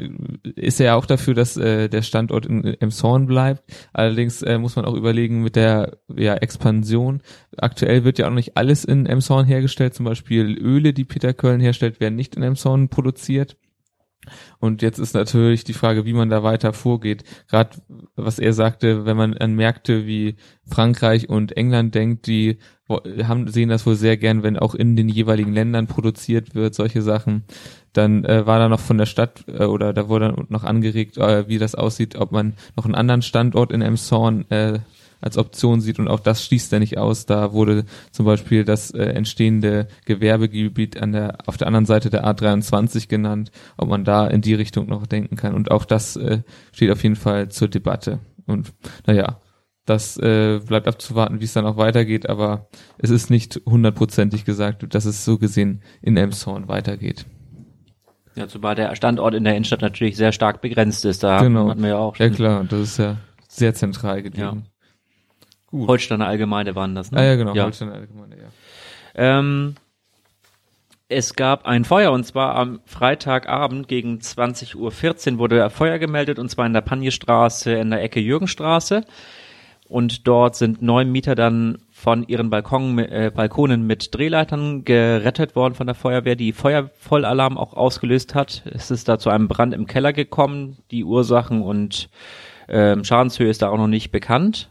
ist 0.56 0.80
er 0.80 0.86
ja 0.88 0.96
auch 0.96 1.06
dafür, 1.06 1.34
dass 1.34 1.58
äh, 1.58 1.90
der 1.90 2.02
Standort 2.02 2.46
in 2.46 2.64
Emshorn 2.64 3.28
bleibt, 3.28 3.64
allerdings 3.94 4.42
äh, 4.42 4.58
muss 4.58 4.76
man 4.76 4.86
auch 4.86 4.96
überlegen 4.96 5.44
mit 5.44 5.56
der 5.56 5.98
ja, 6.16 6.36
Expansion. 6.36 7.22
Aktuell 7.58 8.04
wird 8.04 8.18
ja 8.18 8.28
auch 8.28 8.34
nicht 8.34 8.58
alles 8.58 8.86
in 8.86 9.06
Emshorn 9.06 9.46
hergestellt, 9.46 9.94
zum 9.94 10.06
Beispiel 10.06 10.58
Öle, 10.58 10.94
die 10.94 11.06
Peter 11.06 11.34
Köln 11.34 11.60
herstellt, 11.60 12.00
werden 12.00 12.16
nicht 12.16 12.36
in 12.36 12.44
Emshorn 12.44 12.90
produziert. 12.90 13.58
Und 14.60 14.82
jetzt 14.82 15.00
ist 15.00 15.14
natürlich 15.14 15.64
die 15.64 15.74
Frage, 15.74 16.06
wie 16.06 16.14
man 16.14 16.30
da 16.30 16.44
weiter 16.44 16.74
vorgeht. 16.74 17.24
Gerade 17.50 17.78
was 18.16 18.40
er 18.40 18.54
sagte, 18.54 19.06
wenn 19.06 19.18
man 19.18 19.36
an 19.36 19.56
Märkte 19.56 20.06
wie 20.06 20.36
Frankreich 20.66 21.30
und 21.30 21.58
England 21.58 21.96
denkt, 21.96 22.28
die 22.28 22.60
haben, 22.90 23.48
sehen 23.48 23.70
das 23.70 23.86
wohl 23.86 23.96
sehr 23.96 24.18
gern, 24.18 24.44
wenn 24.44 24.58
auch 24.58 24.76
in 24.76 24.96
den 24.96 25.10
jeweiligen 25.10 25.54
Ländern 25.54 25.88
produziert 25.88 26.56
wird, 26.56 26.76
solche 26.76 27.02
Sachen. 27.02 27.44
Dann 27.94 28.26
äh, 28.26 28.46
war 28.46 28.60
da 28.60 28.70
noch 28.70 28.80
von 28.80 28.98
der 28.98 29.06
Stadt 29.06 29.46
äh, 29.48 29.64
oder 29.64 29.94
da 29.94 30.10
wurde 30.10 30.36
noch 30.50 30.64
angeregt, 30.64 31.18
äh, 31.18 31.48
wie 31.48 31.58
das 31.58 31.76
aussieht, 31.76 32.16
ob 32.16 32.32
man 32.32 32.54
noch 32.76 32.86
einen 32.86 32.96
anderen 32.96 33.22
Standort 33.22 33.72
in 33.72 33.82
Emshorn 33.82 34.50
äh, 34.50 34.80
als 35.22 35.38
Option 35.38 35.80
sieht 35.82 36.00
und 36.00 36.08
auch 36.08 36.20
das 36.20 36.44
schließt 36.46 36.74
er 36.74 36.80
nicht 36.80 36.98
aus. 36.98 37.26
Da 37.26 37.54
wurde 37.54 37.86
zum 38.12 38.26
Beispiel 38.26 38.66
das 38.66 38.92
äh, 38.92 39.04
entstehende 39.04 39.88
Gewerbegebiet 40.06 41.02
an 41.02 41.12
der 41.14 41.38
auf 41.46 41.58
der 41.58 41.68
anderen 41.68 41.86
Seite 41.86 42.10
der 42.10 42.26
A23 42.26 43.08
genannt, 43.08 43.52
ob 43.78 43.88
man 43.90 44.04
da 44.04 44.28
in 44.28 44.42
die 44.42 44.56
Richtung 44.56 44.88
noch 44.88 45.06
denken 45.08 45.36
kann. 45.36 45.54
Und 45.54 45.72
auch 45.72 45.86
das 45.86 46.16
äh, 46.16 46.42
steht 46.74 46.92
auf 46.92 47.04
jeden 47.04 47.16
Fall 47.16 47.50
zur 47.50 47.68
Debatte. 47.68 48.20
Und 48.48 48.74
naja, 49.06 49.40
das 49.86 50.18
äh, 50.18 50.60
bleibt 50.60 50.88
abzuwarten, 50.88 51.40
wie 51.40 51.46
es 51.46 51.54
dann 51.54 51.66
auch 51.66 51.78
weitergeht, 51.78 52.30
aber 52.30 52.68
es 52.98 53.10
ist 53.10 53.30
nicht 53.30 53.62
hundertprozentig 53.66 54.46
gesagt, 54.46 54.94
dass 54.94 55.06
es 55.06 55.26
so 55.26 55.38
gesehen 55.38 55.82
in 56.02 56.18
Elmshorn 56.18 56.68
weitergeht. 56.68 57.26
Ja, 58.36 58.48
zumal 58.48 58.76
der 58.76 58.96
Standort 58.96 59.34
in 59.34 59.44
der 59.44 59.56
Innenstadt 59.56 59.82
natürlich 59.82 60.16
sehr 60.16 60.32
stark 60.32 60.62
begrenzt 60.62 61.04
ist. 61.04 61.22
Da 61.24 61.42
Genau. 61.42 61.70
hatten 61.70 61.82
wir 61.82 61.90
ja 61.90 61.98
auch 61.98 62.16
Ja 62.18 62.28
schon. 62.28 62.36
klar, 62.36 62.64
das 62.64 62.80
ist 62.80 62.98
ja 62.98 63.18
sehr 63.50 63.74
zentral 63.74 64.22
gelegen. 64.22 64.40
Ja. 64.42 64.58
Gut. 65.72 65.88
Holsteiner 65.88 66.28
Allgemeine 66.28 66.76
waren 66.76 66.96
das, 66.96 67.12
ne? 67.12 67.20
ah 67.20 67.24
ja, 67.24 67.36
genau, 67.36 67.56
Ja. 67.56 67.64
Holstein 67.64 67.90
Allgemeine, 67.90 68.36
ja. 68.36 68.50
Ähm, 69.16 69.76
es 71.08 71.36
gab 71.36 71.66
ein 71.66 71.84
Feuer 71.84 72.12
und 72.12 72.26
zwar 72.26 72.56
am 72.56 72.80
Freitagabend 72.86 73.88
gegen 73.88 74.20
20.14 74.20 75.34
Uhr 75.34 75.40
wurde 75.40 75.70
Feuer 75.70 75.98
gemeldet 75.98 76.40
und 76.40 76.50
zwar 76.50 76.66
in 76.66 76.74
der 76.74 76.82
Panjestraße 76.82 77.74
in 77.74 77.90
der 77.90 78.02
Ecke 78.02 78.20
Jürgenstraße. 78.20 79.04
Und 79.90 80.26
dort 80.26 80.56
sind 80.56 80.82
neun 80.82 81.12
Mieter 81.12 81.36
dann 81.36 81.80
von 81.92 82.26
ihren 82.26 82.50
Balkon, 82.50 82.98
äh, 82.98 83.30
Balkonen 83.36 83.86
mit 83.86 84.16
Drehleitern 84.16 84.86
gerettet 84.86 85.54
worden 85.54 85.74
von 85.74 85.86
der 85.86 85.96
Feuerwehr, 85.96 86.38
die 86.38 86.54
Feuervollalarm 86.54 87.58
auch 87.58 87.74
ausgelöst 87.74 88.34
hat. 88.34 88.64
Es 88.74 88.90
ist 88.90 89.10
da 89.10 89.20
zu 89.20 89.30
einem 89.30 89.50
Brand 89.50 89.74
im 89.74 89.88
Keller 89.88 90.14
gekommen. 90.14 90.78
Die 90.92 91.04
Ursachen 91.04 91.62
und 91.62 92.10
ähm, 92.70 93.04
Schadenshöhe 93.04 93.50
ist 93.50 93.64
da 93.64 93.68
auch 93.68 93.78
noch 93.78 93.88
nicht 93.88 94.12
bekannt. 94.12 94.70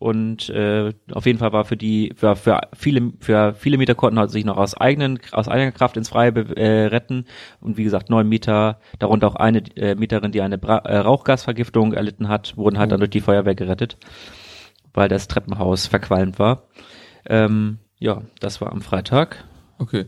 Und 0.00 0.48
äh, 0.48 0.94
auf 1.12 1.26
jeden 1.26 1.38
Fall 1.38 1.52
war 1.52 1.66
für 1.66 1.76
die, 1.76 2.14
für, 2.16 2.34
für 2.34 2.58
viele, 2.74 3.12
für 3.20 3.52
viele 3.52 3.76
Mieter 3.76 3.94
konnten 3.94 4.18
halt 4.18 4.30
sich 4.30 4.46
noch 4.46 4.56
aus 4.56 4.74
eigenen, 4.74 5.20
aus 5.32 5.46
eigener 5.46 5.72
Kraft 5.72 5.98
ins 5.98 6.08
Freie 6.08 6.30
äh, 6.56 6.86
retten. 6.86 7.26
Und 7.60 7.76
wie 7.76 7.84
gesagt, 7.84 8.08
neun 8.08 8.26
Mieter, 8.26 8.80
darunter 8.98 9.26
auch 9.26 9.36
eine 9.36 9.62
äh, 9.76 9.94
Mieterin, 9.96 10.32
die 10.32 10.40
eine 10.40 10.56
Bra 10.56 10.78
äh, 10.78 10.96
Rauchgasvergiftung 10.96 11.92
erlitten 11.92 12.28
hat, 12.28 12.56
wurden 12.56 12.78
halt 12.78 12.92
dann 12.92 13.00
durch 13.00 13.10
die 13.10 13.20
Feuerwehr 13.20 13.54
gerettet, 13.54 13.98
weil 14.94 15.10
das 15.10 15.28
Treppenhaus 15.28 15.86
verqualmt 15.86 16.38
war. 16.38 16.62
Ähm, 17.26 17.76
ja, 17.98 18.22
das 18.40 18.62
war 18.62 18.72
am 18.72 18.80
Freitag. 18.80 19.44
Okay. 19.80 20.04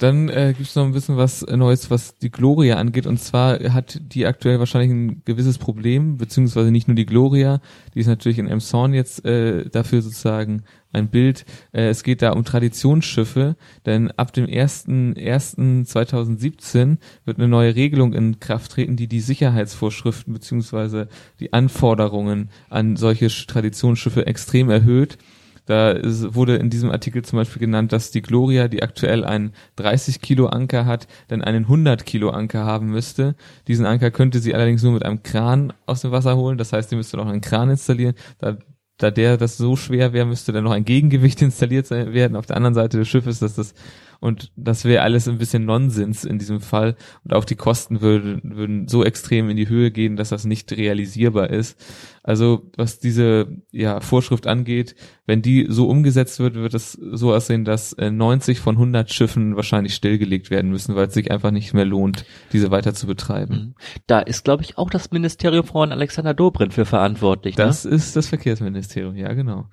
Dann 0.00 0.28
äh, 0.28 0.52
gibt 0.56 0.68
es 0.68 0.74
noch 0.74 0.84
ein 0.84 0.90
bisschen 0.90 1.16
was 1.16 1.42
Neues, 1.42 1.92
was 1.92 2.16
die 2.18 2.32
Gloria 2.32 2.74
angeht. 2.76 3.06
Und 3.06 3.20
zwar 3.20 3.60
hat 3.72 4.00
die 4.02 4.26
aktuell 4.26 4.58
wahrscheinlich 4.58 4.90
ein 4.90 5.22
gewisses 5.24 5.58
Problem, 5.58 6.16
beziehungsweise 6.16 6.72
nicht 6.72 6.88
nur 6.88 6.96
die 6.96 7.06
Gloria, 7.06 7.60
die 7.94 8.00
ist 8.00 8.08
natürlich 8.08 8.40
in 8.40 8.48
Emshorn 8.48 8.94
jetzt 8.94 9.24
äh, 9.24 9.68
dafür 9.70 10.02
sozusagen 10.02 10.64
ein 10.92 11.06
Bild. 11.08 11.44
Äh, 11.72 11.86
es 11.88 12.02
geht 12.02 12.20
da 12.20 12.32
um 12.32 12.42
Traditionsschiffe, 12.44 13.54
denn 13.86 14.10
ab 14.10 14.32
dem 14.32 14.46
1.1.2017 14.46 16.96
wird 17.24 17.38
eine 17.38 17.46
neue 17.46 17.76
Regelung 17.76 18.12
in 18.12 18.40
Kraft 18.40 18.72
treten, 18.72 18.96
die 18.96 19.06
die 19.06 19.20
Sicherheitsvorschriften 19.20 20.32
beziehungsweise 20.32 21.06
die 21.38 21.52
Anforderungen 21.52 22.50
an 22.70 22.96
solche 22.96 23.26
Sch- 23.26 23.46
Traditionsschiffe 23.46 24.26
extrem 24.26 24.68
erhöht. 24.68 25.16
Da 25.66 25.90
ist, 25.90 26.34
wurde 26.34 26.56
in 26.56 26.70
diesem 26.70 26.90
Artikel 26.90 27.22
zum 27.22 27.38
Beispiel 27.38 27.60
genannt, 27.60 27.92
dass 27.92 28.12
die 28.12 28.22
Gloria, 28.22 28.68
die 28.68 28.82
aktuell 28.82 29.24
einen 29.24 29.52
30 29.76 30.20
Kilo 30.20 30.46
Anker 30.46 30.86
hat, 30.86 31.08
dann 31.28 31.42
einen 31.42 31.64
100 31.64 32.06
Kilo 32.06 32.30
Anker 32.30 32.64
haben 32.64 32.86
müsste. 32.86 33.34
Diesen 33.66 33.84
Anker 33.84 34.12
könnte 34.12 34.38
sie 34.38 34.54
allerdings 34.54 34.82
nur 34.84 34.92
mit 34.92 35.04
einem 35.04 35.22
Kran 35.24 35.72
aus 35.84 36.02
dem 36.02 36.12
Wasser 36.12 36.36
holen. 36.36 36.56
Das 36.56 36.72
heißt, 36.72 36.90
sie 36.90 36.96
müsste 36.96 37.16
noch 37.16 37.26
einen 37.26 37.40
Kran 37.40 37.68
installieren. 37.68 38.14
Da, 38.38 38.56
da 38.98 39.10
der 39.10 39.36
das 39.36 39.56
so 39.56 39.74
schwer 39.76 40.12
wäre, 40.12 40.24
müsste 40.24 40.52
dann 40.52 40.64
noch 40.64 40.70
ein 40.70 40.84
Gegengewicht 40.84 41.42
installiert 41.42 41.90
werden 41.90 42.36
auf 42.36 42.46
der 42.46 42.56
anderen 42.56 42.74
Seite 42.74 42.98
des 42.98 43.08
Schiffes, 43.08 43.40
dass 43.40 43.56
das 43.56 43.74
und 44.20 44.52
das 44.56 44.84
wäre 44.84 45.02
alles 45.02 45.28
ein 45.28 45.38
bisschen 45.38 45.64
Nonsens 45.64 46.24
in 46.24 46.38
diesem 46.38 46.60
Fall. 46.60 46.96
Und 47.24 47.34
auch 47.34 47.44
die 47.44 47.56
Kosten 47.56 48.00
würden, 48.00 48.40
würden 48.56 48.88
so 48.88 49.04
extrem 49.04 49.50
in 49.50 49.56
die 49.56 49.68
Höhe 49.68 49.90
gehen, 49.90 50.16
dass 50.16 50.30
das 50.30 50.44
nicht 50.44 50.72
realisierbar 50.72 51.50
ist. 51.50 51.78
Also 52.22 52.70
was 52.76 52.98
diese 52.98 53.48
ja, 53.70 54.00
Vorschrift 54.00 54.46
angeht, 54.46 54.96
wenn 55.26 55.42
die 55.42 55.66
so 55.68 55.88
umgesetzt 55.88 56.40
wird, 56.40 56.54
wird 56.54 56.74
es 56.74 56.92
so 56.92 57.32
aussehen, 57.32 57.64
dass 57.64 57.92
äh, 57.92 58.10
90 58.10 58.58
von 58.58 58.74
100 58.76 59.12
Schiffen 59.12 59.54
wahrscheinlich 59.54 59.94
stillgelegt 59.94 60.50
werden 60.50 60.70
müssen, 60.70 60.96
weil 60.96 61.06
es 61.06 61.14
sich 61.14 61.30
einfach 61.30 61.52
nicht 61.52 61.72
mehr 61.72 61.84
lohnt, 61.84 62.24
diese 62.52 62.70
weiter 62.70 62.94
zu 62.94 63.06
betreiben. 63.06 63.74
Da 64.06 64.20
ist, 64.20 64.44
glaube 64.44 64.64
ich, 64.64 64.76
auch 64.76 64.90
das 64.90 65.10
Ministerium 65.12 65.64
von 65.64 65.92
Alexander 65.92 66.34
Dobrindt 66.34 66.74
für 66.74 66.84
verantwortlich. 66.84 67.54
Das 67.54 67.84
ist 67.84 68.16
das 68.16 68.26
Verkehrsministerium, 68.26 69.14
ja 69.14 69.32
genau. 69.32 69.68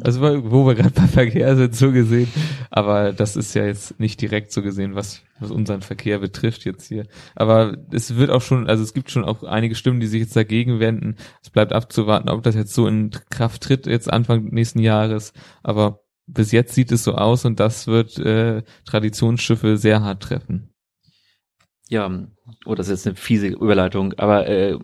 Also 0.00 0.20
wo 0.22 0.66
wir 0.66 0.74
gerade 0.74 0.90
bei 0.90 1.06
Verkehr 1.06 1.54
sind, 1.56 1.74
so 1.74 1.92
gesehen. 1.92 2.28
Aber 2.70 3.12
das 3.12 3.36
ist 3.36 3.54
ja 3.54 3.66
jetzt 3.66 4.00
nicht 4.00 4.20
direkt 4.20 4.52
so 4.52 4.62
gesehen, 4.62 4.94
was, 4.94 5.22
was 5.38 5.50
unseren 5.50 5.82
Verkehr 5.82 6.18
betrifft 6.18 6.64
jetzt 6.64 6.88
hier. 6.88 7.06
Aber 7.34 7.76
es 7.90 8.16
wird 8.16 8.30
auch 8.30 8.40
schon, 8.40 8.68
also 8.68 8.82
es 8.82 8.94
gibt 8.94 9.10
schon 9.10 9.24
auch 9.24 9.42
einige 9.42 9.74
Stimmen, 9.74 10.00
die 10.00 10.06
sich 10.06 10.20
jetzt 10.20 10.36
dagegen 10.36 10.80
wenden. 10.80 11.16
Es 11.42 11.50
bleibt 11.50 11.72
abzuwarten, 11.72 12.30
ob 12.30 12.42
das 12.42 12.54
jetzt 12.54 12.74
so 12.74 12.86
in 12.86 13.10
Kraft 13.30 13.62
tritt, 13.62 13.86
jetzt 13.86 14.10
Anfang 14.10 14.44
nächsten 14.44 14.78
Jahres. 14.78 15.34
Aber 15.62 16.00
bis 16.26 16.52
jetzt 16.52 16.74
sieht 16.74 16.90
es 16.92 17.04
so 17.04 17.14
aus 17.14 17.44
und 17.44 17.60
das 17.60 17.86
wird 17.86 18.18
äh, 18.18 18.62
Traditionsschiffe 18.86 19.76
sehr 19.76 20.02
hart 20.02 20.22
treffen. 20.22 20.72
Ja, 21.88 22.26
oh, 22.64 22.74
das 22.74 22.88
ist 22.88 23.04
jetzt 23.04 23.06
eine 23.06 23.16
fiese 23.16 23.48
Überleitung, 23.48 24.14
aber 24.14 24.46
äh, 24.46 24.78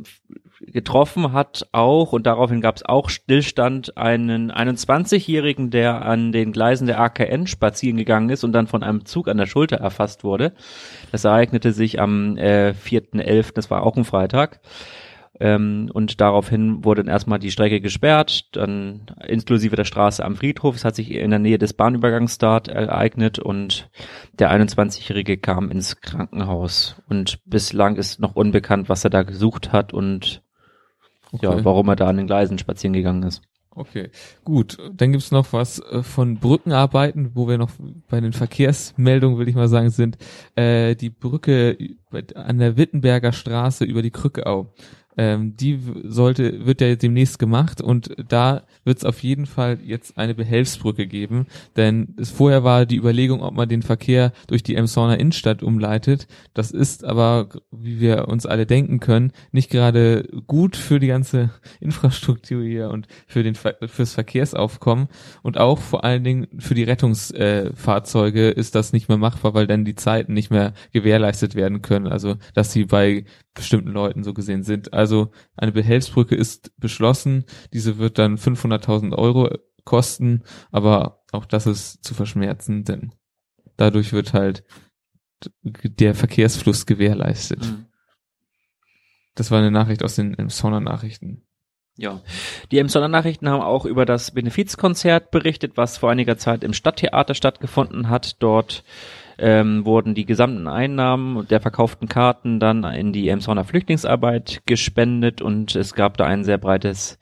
getroffen 0.72 1.32
hat 1.32 1.68
auch, 1.72 2.12
und 2.12 2.26
daraufhin 2.26 2.60
gab 2.60 2.76
es 2.76 2.84
auch 2.84 3.08
Stillstand, 3.08 3.96
einen 3.96 4.52
21-Jährigen, 4.52 5.70
der 5.70 6.04
an 6.04 6.32
den 6.32 6.52
Gleisen 6.52 6.87
der 6.87 7.00
AKN 7.00 7.46
spazieren 7.46 7.96
gegangen 7.96 8.30
ist 8.30 8.44
und 8.44 8.52
dann 8.52 8.66
von 8.66 8.82
einem 8.82 9.04
Zug 9.04 9.28
an 9.28 9.38
der 9.38 9.46
Schulter 9.46 9.76
erfasst 9.76 10.25
wurde. 10.25 10.52
Das 11.12 11.25
ereignete 11.25 11.72
sich 11.72 12.00
am 12.00 12.37
äh, 12.37 12.70
4.11., 12.70 13.54
das 13.54 13.70
war 13.70 13.82
auch 13.82 13.96
ein 13.96 14.04
Freitag. 14.04 14.60
Ähm, 15.40 15.90
und 15.92 16.20
daraufhin 16.20 16.84
wurde 16.84 17.04
dann 17.04 17.12
erstmal 17.12 17.38
die 17.38 17.50
Strecke 17.50 17.80
gesperrt, 17.80 18.48
dann 18.52 19.06
inklusive 19.26 19.76
der 19.76 19.84
Straße 19.84 20.25
am 20.25 20.37
Friedhof. 20.37 20.75
Es 20.75 20.84
hat 20.84 20.96
sich 20.96 21.12
in 21.12 21.30
der 21.30 21.38
Nähe 21.38 21.58
des 21.58 21.75
Bahnübergangs 21.75 22.38
dort 22.38 22.68
ereignet 22.68 23.38
und 23.38 23.88
der 24.38 24.50
21-Jährige 24.50 25.38
kam 25.38 25.70
ins 25.70 26.00
Krankenhaus. 26.00 27.00
Und 27.08 27.38
bislang 27.44 27.96
ist 27.96 28.20
noch 28.20 28.34
unbekannt, 28.34 28.88
was 28.88 29.04
er 29.04 29.10
da 29.10 29.22
gesucht 29.22 29.72
hat 29.72 29.92
und 29.92 30.42
ja, 31.40 31.50
Okay. 31.50 31.64
warum 31.64 31.88
er 31.88 31.97
da 31.97 32.08
an 32.08 32.16
den 32.16 32.26
Gleisen 32.26 32.58
spazieren 32.58 32.92
gegangen 32.94 33.23
ist. 33.23 33.42
Okay, 33.70 34.11
gut. 34.44 34.76
Dann 34.92 35.12
gibt's 35.12 35.30
noch 35.30 35.52
was 35.52 35.78
äh, 35.78 36.02
von 36.02 36.38
Brückenarbeiten, 36.38 37.30
wo 37.35 37.47
wir 37.47 37.58
noch 37.58 37.70
bei 38.08 38.20
den 38.20 38.32
Verkehrsmeldungen, 38.32 39.38
will 39.38 39.49
ich 39.49 39.54
mal 39.54 39.68
sagen, 39.68 39.90
sind. 39.90 40.18
Äh, 40.56 40.97
die 40.97 41.11
Brücke 41.11 41.70
über- 41.70 42.23
an 42.35 42.58
der 42.58 42.76
Wittenberger 42.76 43.32
Straße 43.32 43.85
über 43.85 44.02
die 44.02 44.11
Krückeau. 44.11 44.73
Ähm, 45.18 45.56
die 45.56 45.80
sollte, 46.04 46.64
wird 46.64 46.80
ja 46.80 46.94
demnächst 46.94 47.40
gemacht 47.40 47.80
und 47.80 48.14
da 48.28 48.62
wird 48.84 48.98
es 48.98 49.04
auf 49.04 49.20
jeden 49.25 49.46
Fall 49.46 49.80
jetzt 49.82 50.16
eine 50.16 50.32
Behelfsbrücke 50.34 51.08
geben, 51.08 51.46
denn 51.76 52.14
es 52.16 52.30
vorher 52.30 52.62
war 52.62 52.87
die 52.87 52.96
Überlegung, 52.96 53.42
ob 53.42 53.52
man 53.54 53.68
den 53.68 53.82
Verkehr 53.82 54.32
durch 54.46 54.62
die 54.62 54.76
Emshorner 54.76 55.18
Innenstadt 55.18 55.64
umleitet. 55.64 56.28
Das 56.54 56.70
ist 56.70 57.04
aber, 57.04 57.48
wie 57.72 57.98
wir 57.98 58.28
uns 58.28 58.46
alle 58.46 58.64
denken 58.64 59.00
können, 59.00 59.32
nicht 59.50 59.70
gerade 59.70 60.28
gut 60.46 60.76
für 60.76 61.00
die 61.00 61.08
ganze 61.08 61.50
Infrastruktur 61.80 62.62
hier 62.62 62.90
und 62.90 63.08
für 63.26 63.42
den 63.42 63.56
fürs 63.56 64.14
Verkehrsaufkommen 64.14 65.08
und 65.42 65.58
auch 65.58 65.80
vor 65.80 66.04
allen 66.04 66.22
Dingen 66.22 66.46
für 66.60 66.75
die 66.75 66.84
Rettungsfahrzeuge 66.84 68.50
äh, 68.50 68.58
ist 68.58 68.76
das 68.76 68.92
nicht 68.92 69.08
mehr 69.08 69.18
machbar, 69.18 69.52
weil 69.52 69.66
dann 69.66 69.84
die 69.84 69.96
Zeiten 69.96 70.32
nicht 70.32 70.52
mehr 70.52 70.75
gewährleistet 70.92 71.56
werden 71.56 71.82
können. 71.82 72.06
Also 72.06 72.37
dass 72.54 72.72
sie 72.72 72.84
bei 72.84 73.25
bestimmten 73.58 73.90
Leuten 73.90 74.24
so 74.24 74.32
gesehen 74.32 74.62
sind. 74.62 74.94
Also 74.94 75.30
eine 75.56 75.72
Behelfsbrücke 75.72 76.34
ist 76.34 76.72
beschlossen, 76.78 77.44
diese 77.72 77.98
wird 77.98 78.18
dann 78.18 78.36
500.000 78.36 79.14
Euro 79.14 79.50
kosten, 79.84 80.42
aber 80.70 81.22
auch 81.32 81.44
das 81.44 81.66
ist 81.66 82.04
zu 82.04 82.14
verschmerzen, 82.14 82.84
denn 82.84 83.12
dadurch 83.76 84.12
wird 84.12 84.32
halt 84.32 84.64
der 85.62 86.14
Verkehrsfluss 86.14 86.86
gewährleistet. 86.86 87.60
Mhm. 87.60 87.86
Das 89.34 89.50
war 89.50 89.58
eine 89.58 89.70
Nachricht 89.70 90.02
aus 90.02 90.16
den 90.16 90.34
Emsonner 90.34 90.80
Nachrichten. 90.80 91.46
Ja, 91.96 92.22
die 92.70 92.78
Emsonner 92.78 93.08
Nachrichten 93.08 93.48
haben 93.48 93.62
auch 93.62 93.84
über 93.84 94.04
das 94.04 94.30
Benefizkonzert 94.30 95.30
berichtet, 95.30 95.76
was 95.76 95.98
vor 95.98 96.10
einiger 96.10 96.38
Zeit 96.38 96.62
im 96.62 96.72
Stadttheater 96.72 97.34
stattgefunden 97.34 98.08
hat. 98.08 98.40
Dort 98.40 98.84
ähm, 99.38 99.87
wurden 99.87 100.14
die 100.14 100.26
gesamten 100.26 100.66
Einnahmen 100.66 101.47
der 101.49 101.61
verkauften 101.61 102.09
Karten 102.09 102.59
dann 102.59 102.85
in 102.85 103.12
die 103.12 103.28
Emsonner 103.28 103.64
Flüchtlingsarbeit 103.64 104.62
gespendet 104.66 105.40
und 105.40 105.76
es 105.76 105.95
gab 105.95 106.16
da 106.16 106.25
ein 106.25 106.45
sehr 106.45 106.59
breites 106.59 107.18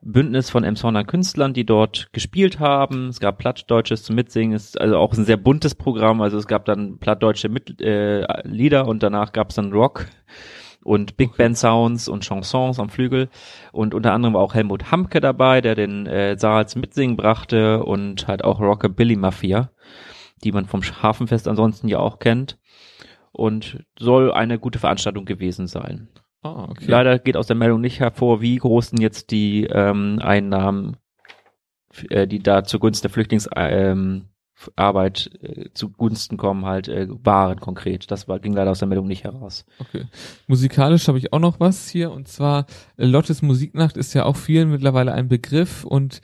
Bündnis 0.00 0.50
von 0.50 0.62
Emsonner 0.62 1.04
Künstlern, 1.04 1.52
die 1.52 1.66
dort 1.66 2.12
gespielt 2.12 2.60
haben. 2.60 3.08
Es 3.08 3.18
gab 3.18 3.38
Plattdeutsches 3.38 4.04
zum 4.04 4.14
Mitsingen, 4.14 4.54
ist 4.54 4.80
also 4.80 4.96
auch 4.96 5.12
ein 5.14 5.24
sehr 5.24 5.36
buntes 5.36 5.74
Programm. 5.74 6.20
Also 6.20 6.38
es 6.38 6.46
gab 6.46 6.64
dann 6.64 6.98
plattdeutsche 6.98 7.48
Mit 7.48 7.80
äh, 7.80 8.24
Lieder 8.44 8.86
und 8.86 9.02
danach 9.02 9.32
gab 9.32 9.50
es 9.50 9.56
dann 9.56 9.72
Rock 9.72 10.06
und 10.84 11.16
Big 11.16 11.36
Band 11.36 11.58
Sounds 11.58 12.08
und 12.08 12.24
Chansons 12.24 12.78
am 12.78 12.88
Flügel 12.88 13.28
und 13.72 13.92
unter 13.92 14.12
anderem 14.12 14.34
war 14.34 14.42
auch 14.42 14.54
Helmut 14.54 14.92
Hamke 14.92 15.20
dabei, 15.20 15.60
der 15.60 15.74
den 15.74 16.06
äh, 16.06 16.38
Saal 16.38 16.68
zum 16.68 16.82
Mitsingen 16.82 17.16
brachte 17.16 17.82
und 17.82 18.28
halt 18.28 18.44
auch 18.44 18.60
Rockabilly 18.60 19.16
Mafia 19.16 19.70
die 20.44 20.52
man 20.52 20.66
vom 20.66 20.82
Hafenfest 20.82 21.48
ansonsten 21.48 21.88
ja 21.88 21.98
auch 21.98 22.18
kennt. 22.18 22.58
Und 23.32 23.84
soll 23.98 24.32
eine 24.32 24.58
gute 24.58 24.78
Veranstaltung 24.78 25.26
gewesen 25.26 25.66
sein. 25.66 26.08
Oh, 26.42 26.66
okay. 26.70 26.86
Leider 26.86 27.18
geht 27.18 27.36
aus 27.36 27.46
der 27.46 27.56
Meldung 27.56 27.80
nicht 27.80 28.00
hervor, 28.00 28.40
wie 28.40 28.56
groß 28.56 28.90
denn 28.90 29.00
jetzt 29.00 29.30
die 29.30 29.64
ähm, 29.64 30.20
Einnahmen, 30.22 30.96
äh, 32.08 32.26
die 32.26 32.38
da 32.38 32.64
zugunsten 32.64 33.02
der 33.02 33.10
Flüchtlingsarbeit 33.10 33.60
ähm, 33.82 34.28
äh, 35.42 35.70
zugunsten 35.74 36.36
kommen, 36.36 36.64
halt 36.64 36.88
äh, 36.88 37.08
waren 37.08 37.60
konkret. 37.60 38.10
Das 38.10 38.28
war, 38.28 38.38
ging 38.38 38.52
leider 38.52 38.70
aus 38.70 38.78
der 38.78 38.88
Meldung 38.88 39.06
nicht 39.06 39.24
heraus. 39.24 39.66
Okay. 39.78 40.06
Musikalisch 40.46 41.08
habe 41.08 41.18
ich 41.18 41.32
auch 41.32 41.40
noch 41.40 41.60
was 41.60 41.88
hier 41.88 42.12
und 42.12 42.28
zwar 42.28 42.66
äh, 42.96 43.04
Lottes 43.04 43.42
Musiknacht 43.42 43.96
ist 43.96 44.14
ja 44.14 44.24
auch 44.24 44.36
vielen 44.36 44.70
mittlerweile 44.70 45.12
ein 45.12 45.28
Begriff 45.28 45.84
und 45.84 46.20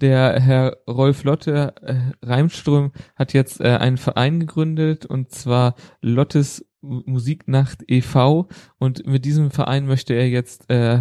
der 0.00 0.40
Herr 0.40 0.76
Rolf 0.88 1.24
Lotte 1.24 1.74
äh, 1.82 2.26
Reimström 2.26 2.92
hat 3.16 3.32
jetzt 3.32 3.60
äh, 3.60 3.76
einen 3.76 3.96
Verein 3.96 4.40
gegründet 4.40 5.06
und 5.06 5.30
zwar 5.30 5.74
Lottes 6.00 6.64
Musiknacht 6.80 7.82
e.V. 7.88 8.48
und 8.78 9.06
mit 9.06 9.24
diesem 9.24 9.50
Verein 9.50 9.86
möchte 9.86 10.14
er 10.14 10.28
jetzt 10.28 10.70
äh, 10.70 11.00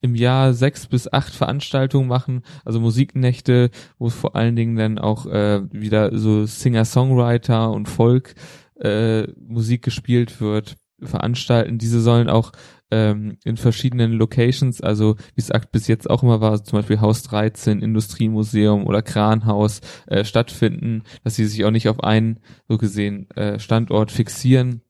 im 0.00 0.16
Jahr 0.16 0.52
sechs 0.52 0.86
bis 0.86 1.10
acht 1.10 1.32
Veranstaltungen 1.32 2.08
machen, 2.08 2.42
also 2.64 2.80
Musiknächte, 2.80 3.70
wo 3.98 4.10
vor 4.10 4.34
allen 4.34 4.56
Dingen 4.56 4.76
dann 4.76 4.98
auch 4.98 5.26
äh, 5.26 5.62
wieder 5.70 6.18
so 6.18 6.44
Singer-Songwriter 6.44 7.70
und 7.70 7.88
Folk 7.88 8.34
äh, 8.80 9.28
Musik 9.40 9.82
gespielt 9.82 10.40
wird, 10.40 10.76
veranstalten. 11.00 11.78
Diese 11.78 12.00
sollen 12.00 12.28
auch 12.28 12.52
ähm, 12.92 13.38
in 13.42 13.56
verschiedenen 13.56 14.12
Locations, 14.12 14.82
also 14.82 15.16
wie 15.34 15.40
es 15.40 15.50
bis 15.72 15.88
jetzt 15.88 16.08
auch 16.10 16.22
immer 16.22 16.42
war, 16.42 16.62
zum 16.62 16.78
Beispiel 16.78 17.00
Haus 17.00 17.22
13, 17.22 17.80
Industriemuseum 17.80 18.86
oder 18.86 19.00
Kranhaus 19.00 19.80
äh, 20.06 20.24
stattfinden, 20.24 21.02
dass 21.24 21.34
sie 21.34 21.46
sich 21.46 21.64
auch 21.64 21.70
nicht 21.70 21.88
auf 21.88 22.04
einen 22.04 22.40
so 22.68 22.76
gesehen 22.76 23.30
äh, 23.30 23.58
Standort 23.58 24.12
fixieren, 24.12 24.82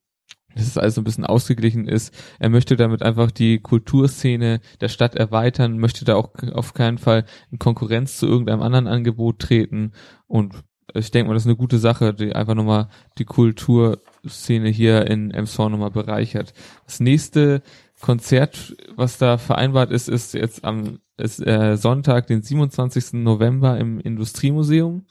dass 0.56 0.66
es 0.66 0.76
also 0.76 1.00
ein 1.00 1.04
bisschen 1.04 1.24
ausgeglichen 1.24 1.86
ist. 1.86 2.12
Er 2.40 2.48
möchte 2.48 2.74
damit 2.74 3.02
einfach 3.02 3.30
die 3.30 3.60
Kulturszene 3.60 4.60
der 4.80 4.88
Stadt 4.88 5.14
erweitern, 5.14 5.78
möchte 5.78 6.04
da 6.04 6.16
auch 6.16 6.30
auf 6.52 6.74
keinen 6.74 6.98
Fall 6.98 7.24
in 7.52 7.60
Konkurrenz 7.60 8.18
zu 8.18 8.26
irgendeinem 8.26 8.62
anderen 8.62 8.88
Angebot 8.88 9.38
treten 9.38 9.92
und 10.26 10.54
ich 10.94 11.10
denke 11.10 11.28
mal, 11.28 11.34
das 11.34 11.44
ist 11.44 11.48
eine 11.48 11.56
gute 11.56 11.78
Sache, 11.78 12.12
die 12.12 12.34
einfach 12.34 12.54
nochmal 12.54 12.88
die 13.18 13.24
Kulturszene 13.24 14.68
hier 14.68 15.06
in 15.06 15.30
Emshorn 15.30 15.72
nochmal 15.72 15.90
bereichert. 15.90 16.52
Das 16.84 17.00
nächste 17.00 17.62
Konzert, 18.02 18.76
was 18.96 19.16
da 19.16 19.38
vereinbart 19.38 19.92
ist, 19.92 20.08
ist 20.08 20.34
jetzt 20.34 20.64
am 20.64 20.98
ist, 21.16 21.38
äh, 21.46 21.76
Sonntag, 21.76 22.26
den 22.26 22.42
27. 22.42 23.22
November 23.22 23.78
im 23.78 24.00
Industriemuseum. 24.00 25.06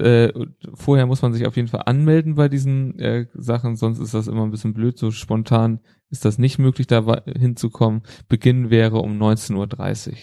Äh, 0.00 0.32
vorher 0.74 1.06
muss 1.06 1.22
man 1.22 1.32
sich 1.32 1.46
auf 1.46 1.54
jeden 1.54 1.68
Fall 1.68 1.84
anmelden 1.86 2.34
bei 2.34 2.48
diesen 2.48 2.98
äh, 2.98 3.26
Sachen, 3.34 3.76
sonst 3.76 4.00
ist 4.00 4.14
das 4.14 4.26
immer 4.26 4.42
ein 4.42 4.50
bisschen 4.50 4.74
blöd. 4.74 4.98
So 4.98 5.12
spontan 5.12 5.78
ist 6.10 6.24
das 6.24 6.36
nicht 6.36 6.58
möglich, 6.58 6.88
da 6.88 7.22
hinzukommen. 7.24 8.02
Beginn 8.28 8.68
wäre 8.68 8.98
um 8.98 9.16
19.30 9.16 10.10
Uhr. 10.10 10.16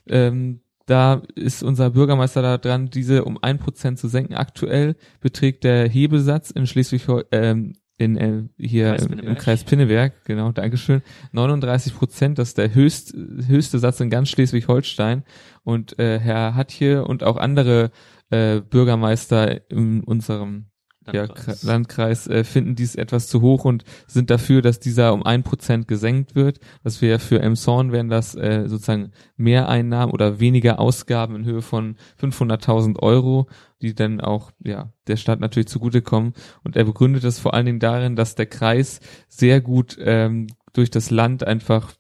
Ähm, 0.07 0.61
da 0.91 1.23
ist 1.37 1.63
unser 1.63 1.91
Bürgermeister 1.91 2.43
da 2.43 2.59
dran, 2.59 2.91
diese 2.91 3.25
um 3.25 3.39
ein 3.43 3.59
Prozent 3.59 3.99
zu 3.99 4.09
senken. 4.09 4.35
Aktuell 4.35 4.97
beträgt 5.21 5.63
der 5.63 5.89
Hebesatz 5.89 6.51
in 6.51 6.67
Schleswig 6.67 7.07
ähm, 7.31 7.75
in 7.97 8.17
äh, 8.17 8.43
hier 8.59 8.95
Kreis 8.95 9.07
im, 9.07 9.19
im, 9.21 9.35
Kreis 9.37 9.63
Pinneberg, 9.63 10.25
genau, 10.25 10.51
Dankeschön, 10.53 11.03
39 11.33 11.95
Prozent, 11.95 12.39
das 12.39 12.49
ist 12.49 12.59
der 12.59 12.75
höchst, 12.75 13.15
höchste 13.15 13.79
Satz 13.79 14.01
in 14.01 14.11
ganz 14.11 14.31
Schleswig-Holstein. 14.31 15.23
Und 15.63 15.99
äh, 15.99 16.19
Herr 16.19 16.55
Hatje 16.55 17.05
und 17.05 17.23
auch 17.23 17.37
andere 17.37 17.91
äh, 18.31 18.61
Bürgermeister 18.61 19.71
in 19.71 20.03
unserem 20.03 20.70
Landkreis, 21.05 21.63
ja, 21.63 21.69
Landkreis 21.69 22.27
äh, 22.27 22.45
finden 22.45 22.75
dies 22.75 22.95
etwas 22.95 23.27
zu 23.29 23.41
hoch 23.41 23.65
und 23.65 23.85
sind 24.07 24.29
dafür, 24.29 24.61
dass 24.61 24.81
dieser 24.81 25.15
um 25.15 25.23
ein 25.23 25.43
Prozent 25.43 25.89
gesenkt 25.89 26.35
wird. 26.35 26.61
Das 26.85 27.01
wäre 27.01 27.19
für 27.19 27.41
Emshorn 27.41 27.91
wären 27.91 28.11
das 28.11 28.35
äh, 28.35 28.65
sozusagen 28.69 29.13
Mehreinnahmen 29.37 30.13
oder 30.13 30.41
weniger 30.41 30.79
Ausgaben 30.79 31.37
in 31.37 31.45
Höhe 31.47 31.63
von 31.63 31.97
500.000 32.21 32.99
Euro, 32.99 33.49
die 33.81 33.95
dann 33.95 34.21
auch 34.21 34.51
ja 34.63 34.93
der 35.07 35.17
Stadt 35.17 35.41
natürlich 35.41 35.69
zugutekommen. 35.69 36.35
Und 36.65 36.77
er 36.77 36.85
begründet 36.85 37.25
das 37.25 37.39
vor 37.39 37.55
allen 37.55 37.67
Dingen 37.67 37.81
darin, 37.81 38.15
dass 38.15 38.35
der 38.35 38.47
Kreis 38.47 39.01
sehr 39.29 39.63
gut 39.63 39.97
ähm, 40.01 40.49
durch 40.73 40.91
das 40.91 41.11
Land 41.11 41.47
einfach 41.47 41.95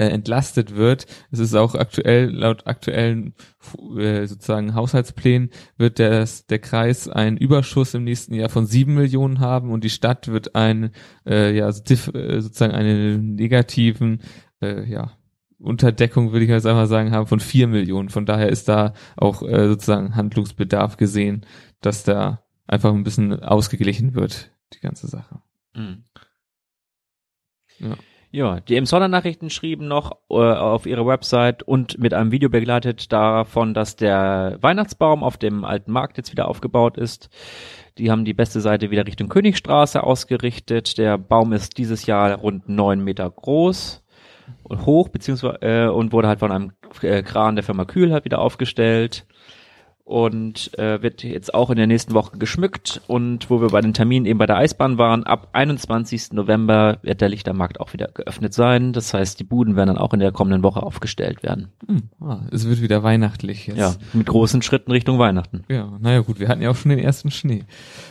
äh, 0.00 0.08
entlastet 0.08 0.76
wird. 0.76 1.06
Es 1.30 1.40
ist 1.40 1.54
auch 1.54 1.74
aktuell, 1.74 2.30
laut 2.30 2.66
aktuellen 2.66 3.34
äh, 3.98 4.26
sozusagen 4.26 4.74
Haushaltsplänen 4.74 5.50
wird 5.76 5.98
der, 5.98 6.26
der 6.48 6.58
Kreis 6.58 7.06
einen 7.06 7.36
Überschuss 7.36 7.92
im 7.92 8.04
nächsten 8.04 8.32
Jahr 8.32 8.48
von 8.48 8.64
sieben 8.64 8.94
Millionen 8.94 9.40
haben 9.40 9.70
und 9.70 9.84
die 9.84 9.90
Stadt 9.90 10.28
wird 10.28 10.54
ein, 10.54 10.92
äh, 11.26 11.54
ja, 11.54 11.68
äh, 11.68 11.72
sozusagen 11.72 12.72
einen 12.72 13.34
negativen, 13.34 14.22
äh, 14.62 14.90
ja, 14.90 15.12
Unterdeckung, 15.58 16.32
würde 16.32 16.46
ich 16.46 16.50
jetzt 16.50 16.64
einmal 16.64 16.86
sagen, 16.86 17.10
haben 17.10 17.26
von 17.26 17.40
vier 17.40 17.66
Millionen. 17.66 18.08
Von 18.08 18.24
daher 18.24 18.48
ist 18.48 18.70
da 18.70 18.94
auch 19.18 19.42
äh, 19.42 19.68
sozusagen 19.68 20.16
Handlungsbedarf 20.16 20.96
gesehen, 20.96 21.44
dass 21.82 22.04
da 22.04 22.42
einfach 22.66 22.94
ein 22.94 23.04
bisschen 23.04 23.38
ausgeglichen 23.42 24.14
wird, 24.14 24.50
die 24.72 24.80
ganze 24.80 25.08
Sache. 25.08 25.42
Mhm. 25.74 26.04
Ja. 27.80 27.96
Ja, 28.32 28.60
die 28.60 28.76
Emsonner 28.76 29.08
Nachrichten 29.08 29.50
schrieben 29.50 29.88
noch 29.88 30.12
äh, 30.30 30.34
auf 30.34 30.86
ihrer 30.86 31.04
Website 31.04 31.64
und 31.64 31.98
mit 31.98 32.14
einem 32.14 32.30
Video 32.30 32.48
begleitet 32.48 33.10
davon, 33.10 33.74
dass 33.74 33.96
der 33.96 34.56
Weihnachtsbaum 34.60 35.24
auf 35.24 35.36
dem 35.36 35.64
alten 35.64 35.90
Markt 35.90 36.16
jetzt 36.16 36.30
wieder 36.30 36.46
aufgebaut 36.46 36.96
ist. 36.96 37.28
Die 37.98 38.08
haben 38.08 38.24
die 38.24 38.32
beste 38.32 38.60
Seite 38.60 38.92
wieder 38.92 39.04
Richtung 39.04 39.28
Königstraße 39.28 40.04
ausgerichtet. 40.04 40.96
Der 40.96 41.18
Baum 41.18 41.52
ist 41.52 41.76
dieses 41.76 42.06
Jahr 42.06 42.32
rund 42.36 42.68
neun 42.68 43.02
Meter 43.02 43.28
groß 43.28 44.04
und 44.62 44.86
hoch, 44.86 45.08
beziehungsweise 45.08 45.60
äh, 45.62 45.88
und 45.88 46.12
wurde 46.12 46.28
halt 46.28 46.38
von 46.38 46.52
einem 46.52 46.72
äh, 47.02 47.24
Kran 47.24 47.56
der 47.56 47.64
Firma 47.64 47.84
Kühl 47.84 48.12
halt 48.12 48.24
wieder 48.24 48.38
aufgestellt 48.38 49.26
und 50.10 50.76
äh, 50.76 51.02
wird 51.02 51.22
jetzt 51.22 51.54
auch 51.54 51.70
in 51.70 51.76
der 51.76 51.86
nächsten 51.86 52.14
Woche 52.14 52.36
geschmückt 52.36 53.00
und 53.06 53.48
wo 53.48 53.60
wir 53.60 53.68
bei 53.68 53.80
den 53.80 53.94
Terminen 53.94 54.26
eben 54.26 54.40
bei 54.40 54.46
der 54.46 54.56
Eisbahn 54.56 54.98
waren, 54.98 55.22
ab 55.22 55.50
21. 55.52 56.32
November 56.32 56.98
wird 57.02 57.20
der 57.20 57.28
Lichtermarkt 57.28 57.78
auch 57.78 57.92
wieder 57.92 58.08
geöffnet 58.08 58.52
sein. 58.52 58.92
Das 58.92 59.14
heißt, 59.14 59.38
die 59.38 59.44
Buden 59.44 59.76
werden 59.76 59.86
dann 59.86 59.98
auch 59.98 60.12
in 60.12 60.18
der 60.18 60.32
kommenden 60.32 60.64
Woche 60.64 60.82
aufgestellt 60.82 61.44
werden. 61.44 61.68
Hm, 61.86 62.10
ah, 62.20 62.40
es 62.50 62.68
wird 62.68 62.82
wieder 62.82 63.04
weihnachtlich 63.04 63.68
jetzt. 63.68 63.78
Ja, 63.78 63.94
mit 64.12 64.26
großen 64.26 64.62
Schritten 64.62 64.90
Richtung 64.90 65.20
Weihnachten. 65.20 65.62
Ja, 65.68 65.96
naja 66.00 66.22
gut, 66.22 66.40
wir 66.40 66.48
hatten 66.48 66.62
ja 66.62 66.70
auch 66.70 66.76
schon 66.76 66.90
den 66.90 66.98
ersten 66.98 67.30
Schnee. 67.30 67.62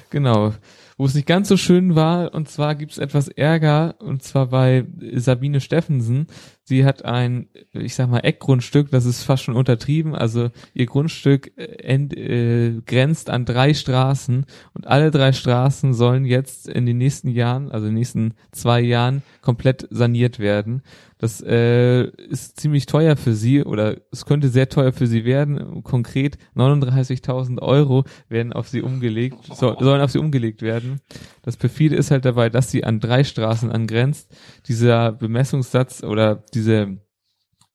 Genau 0.10 0.54
wo 1.00 1.06
es 1.06 1.16
nicht 1.16 1.28
ganz 1.28 1.48
so 1.48 1.56
schön 1.56 1.96
war. 1.96 2.34
Und 2.34 2.50
zwar 2.50 2.76
gibt 2.76 2.92
es 2.92 2.98
etwas 2.98 3.30
Ärger, 3.30 3.96
und 4.00 4.22
zwar 4.22 4.48
bei 4.48 4.86
Sabine 5.14 5.62
Steffensen. 5.62 6.28
Sie 6.70 6.86
hat 6.86 7.04
ein, 7.04 7.48
ich 7.74 7.96
sag 7.96 8.12
mal, 8.12 8.20
Eckgrundstück, 8.20 8.92
das 8.92 9.08
ist 9.08 9.24
fast 9.24 9.42
schon 9.42 9.56
untertrieben. 9.56 10.14
Also 10.14 10.52
ihr 10.76 10.86
Grundstück 10.86 11.52
äh, 11.58 11.64
end, 11.82 12.16
äh, 12.16 12.80
grenzt 12.86 13.32
an 13.32 13.46
drei 13.46 13.74
Straßen 13.74 14.46
und 14.76 14.86
alle 14.86 15.10
drei 15.10 15.32
Straßen 15.34 15.96
sollen 15.96 16.26
jetzt 16.26 16.68
in 16.68 16.86
den 16.86 17.00
nächsten 17.00 17.30
Jahren, 17.30 17.72
also 17.72 17.88
in 17.88 17.94
den 17.94 17.98
nächsten 17.98 18.36
zwei 18.52 18.82
Jahren, 18.82 19.24
komplett 19.42 19.88
saniert 19.90 20.38
werden. 20.38 20.84
Das 21.20 21.42
äh, 21.42 22.06
ist 22.06 22.62
ziemlich 22.62 22.86
teuer 22.86 23.18
für 23.18 23.34
sie 23.34 23.62
oder 23.62 23.98
es 24.10 24.26
könnte 24.26 24.48
sehr 24.48 24.70
teuer 24.70 24.94
für 24.94 25.06
sie 25.06 25.26
werden. 25.26 25.84
Konkret 25.84 26.38
39.000 26.56 27.62
Euro 27.62 28.06
werden 28.30 28.54
auf 28.54 28.70
sie 28.70 28.82
umgelegt, 28.82 29.36
so, 29.54 29.76
sollen 29.78 30.00
auf 30.00 30.12
sie 30.12 30.20
umgelegt 30.20 30.62
werden. 30.62 31.02
Das 31.42 31.58
perfide 31.58 31.98
ist 31.98 32.12
halt 32.12 32.24
dabei, 32.24 32.50
dass 32.50 32.72
sie 32.72 32.86
an 32.86 33.02
drei 33.02 33.26
Straßen 33.26 33.70
angrenzt. 33.70 34.34
Dieser 34.68 35.12
Bemessungssatz 35.12 36.04
oder 36.04 36.42
diese 36.60 37.00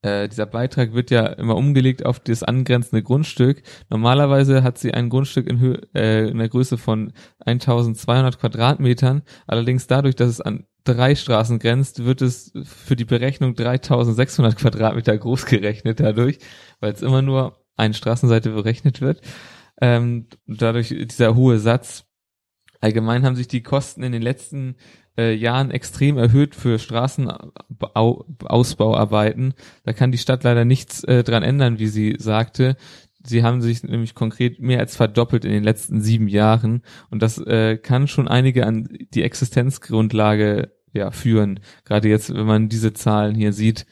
äh, 0.05 0.29
dieser 0.29 0.45
Beitrag 0.45 0.93
wird 0.93 1.11
ja 1.11 1.27
immer 1.27 1.57
umgelegt 1.57 2.05
auf 2.05 2.21
das 2.21 2.43
angrenzende 2.43 3.03
Grundstück. 3.03 3.63
Normalerweise 3.89 4.63
hat 4.63 4.77
sie 4.77 4.93
ein 4.93 5.09
Grundstück 5.09 5.49
in, 5.49 5.59
Höhe, 5.59 5.81
äh, 5.95 6.29
in 6.29 6.37
der 6.37 6.51
Größe 6.51 6.77
von 6.77 7.15
1200 7.47 8.39
Quadratmetern. 8.39 9.23
Allerdings 9.47 9.87
dadurch, 9.87 10.15
dass 10.15 10.29
es 10.29 10.41
an 10.43 10.67
drei 10.85 11.15
Straßen 11.15 11.59
grenzt, 11.59 12.05
wird 12.05 12.21
es 12.21 12.53
für 12.65 12.97
die 12.97 13.07
Berechnung 13.07 13.55
3600 13.55 14.57
Quadratmeter 14.57 15.17
groß 15.17 15.47
gerechnet 15.47 16.01
dadurch, 16.01 16.39
weil 16.81 16.93
es 16.93 17.01
immer 17.01 17.23
nur 17.23 17.65
eine 17.77 17.95
Straßenseite 17.95 18.51
berechnet 18.51 19.01
wird. 19.01 19.23
Ähm, 19.81 20.27
dadurch 20.47 20.89
dieser 20.89 21.35
hohe 21.35 21.59
Satz. 21.59 22.05
Allgemein 22.83 23.25
haben 23.25 23.37
sich 23.37 23.49
die 23.49 23.63
Kosten 23.63 24.03
in 24.03 24.13
den 24.13 24.21
letzten 24.21 24.77
äh, 25.17 25.33
Jahren 25.35 25.71
extrem 25.71 26.19
erhöht 26.19 26.55
für 26.55 26.79
Straßenausbauarbeiten. 26.79 29.55
Da 29.85 29.93
kann 29.93 30.13
die 30.13 30.19
Stadt 30.19 30.45
leider 30.45 30.65
nichts 30.65 31.05
äh, 31.05 31.25
dran 31.25 31.43
ändern, 31.43 31.79
wie 31.79 31.89
sie 31.89 32.17
sagte. 32.19 32.77
Sie 33.27 33.43
haben 33.43 33.63
sich 33.63 33.83
nämlich 33.83 34.15
konkret 34.15 34.61
mehr 34.61 34.81
als 34.81 34.97
verdoppelt 34.97 35.45
in 35.45 35.53
den 35.53 35.65
letzten 35.65 36.03
sieben 36.03 36.29
Jahren 36.29 36.83
und 37.11 37.23
das 37.23 37.39
äh, 37.39 37.79
kann 37.79 38.07
schon 38.07 38.29
einige 38.29 38.67
an 38.67 38.87
die 39.15 39.23
Existenzgrundlage 39.23 40.73
ja 40.93 41.11
führen. 41.11 41.61
Gerade 41.85 42.09
jetzt, 42.09 42.35
wenn 42.35 42.47
man 42.47 42.69
diese 42.69 42.93
Zahlen 42.93 43.35
hier 43.35 43.55
sieht, 43.55 43.87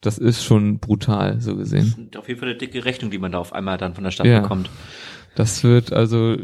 das 0.00 0.18
ist 0.18 0.42
schon 0.42 0.80
brutal, 0.80 1.40
so 1.40 1.56
gesehen. 1.56 2.10
Auf 2.16 2.28
jeden 2.28 2.40
Fall 2.40 2.50
eine 2.50 2.58
dicke 2.58 2.84
Rechnung, 2.84 3.10
die 3.10 3.18
man 3.18 3.32
da 3.32 3.38
auf 3.38 3.52
einmal 3.52 3.78
dann 3.78 3.94
von 3.94 4.04
der 4.04 4.10
Stadt 4.10 4.26
ja, 4.26 4.40
bekommt. 4.40 4.68
Das 5.36 5.62
wird 5.62 5.92
also, 5.92 6.36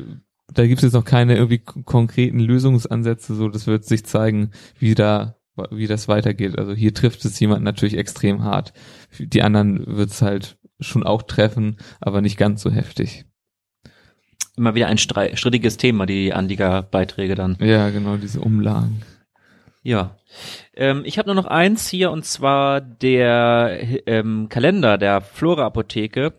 da 0.52 0.66
gibt 0.66 0.78
es 0.78 0.84
jetzt 0.84 0.94
noch 0.94 1.04
keine 1.04 1.37
irgendwie 1.37 1.58
konkreten 1.58 2.40
Lösungsansätze, 2.40 3.34
so 3.34 3.48
das 3.48 3.66
wird 3.66 3.84
sich 3.84 4.04
zeigen, 4.04 4.50
wie 4.78 4.94
da 4.94 5.37
wie 5.70 5.87
das 5.87 6.08
weitergeht. 6.08 6.58
Also 6.58 6.72
hier 6.72 6.94
trifft 6.94 7.24
es 7.24 7.38
jemand 7.40 7.64
natürlich 7.64 7.96
extrem 7.96 8.44
hart. 8.44 8.72
Die 9.18 9.42
anderen 9.42 9.84
wird 9.87 10.11
es 10.11 10.22
halt 10.22 10.56
schon 10.80 11.02
auch 11.02 11.22
treffen, 11.22 11.78
aber 12.00 12.20
nicht 12.20 12.37
ganz 12.37 12.62
so 12.62 12.70
heftig. 12.70 13.24
Immer 14.56 14.74
wieder 14.74 14.88
ein 14.88 14.98
strittiges 14.98 15.76
Thema, 15.76 16.06
die 16.06 16.32
Anliegerbeiträge 16.32 17.34
dann. 17.34 17.56
Ja, 17.61 17.90
genau, 17.90 18.16
diese 18.16 18.40
Umlagen. 18.40 19.02
Ja. 19.82 20.16
Ähm, 20.74 21.02
ich 21.04 21.18
habe 21.18 21.28
nur 21.28 21.37
noch 21.37 21.46
eins 21.46 21.88
hier 21.88 22.11
und 22.11 22.24
zwar 22.24 22.80
der 22.80 23.78
ähm, 24.06 24.48
Kalender 24.48 24.98
der 24.98 25.20
Flora 25.20 25.64
Apotheke, 25.66 26.34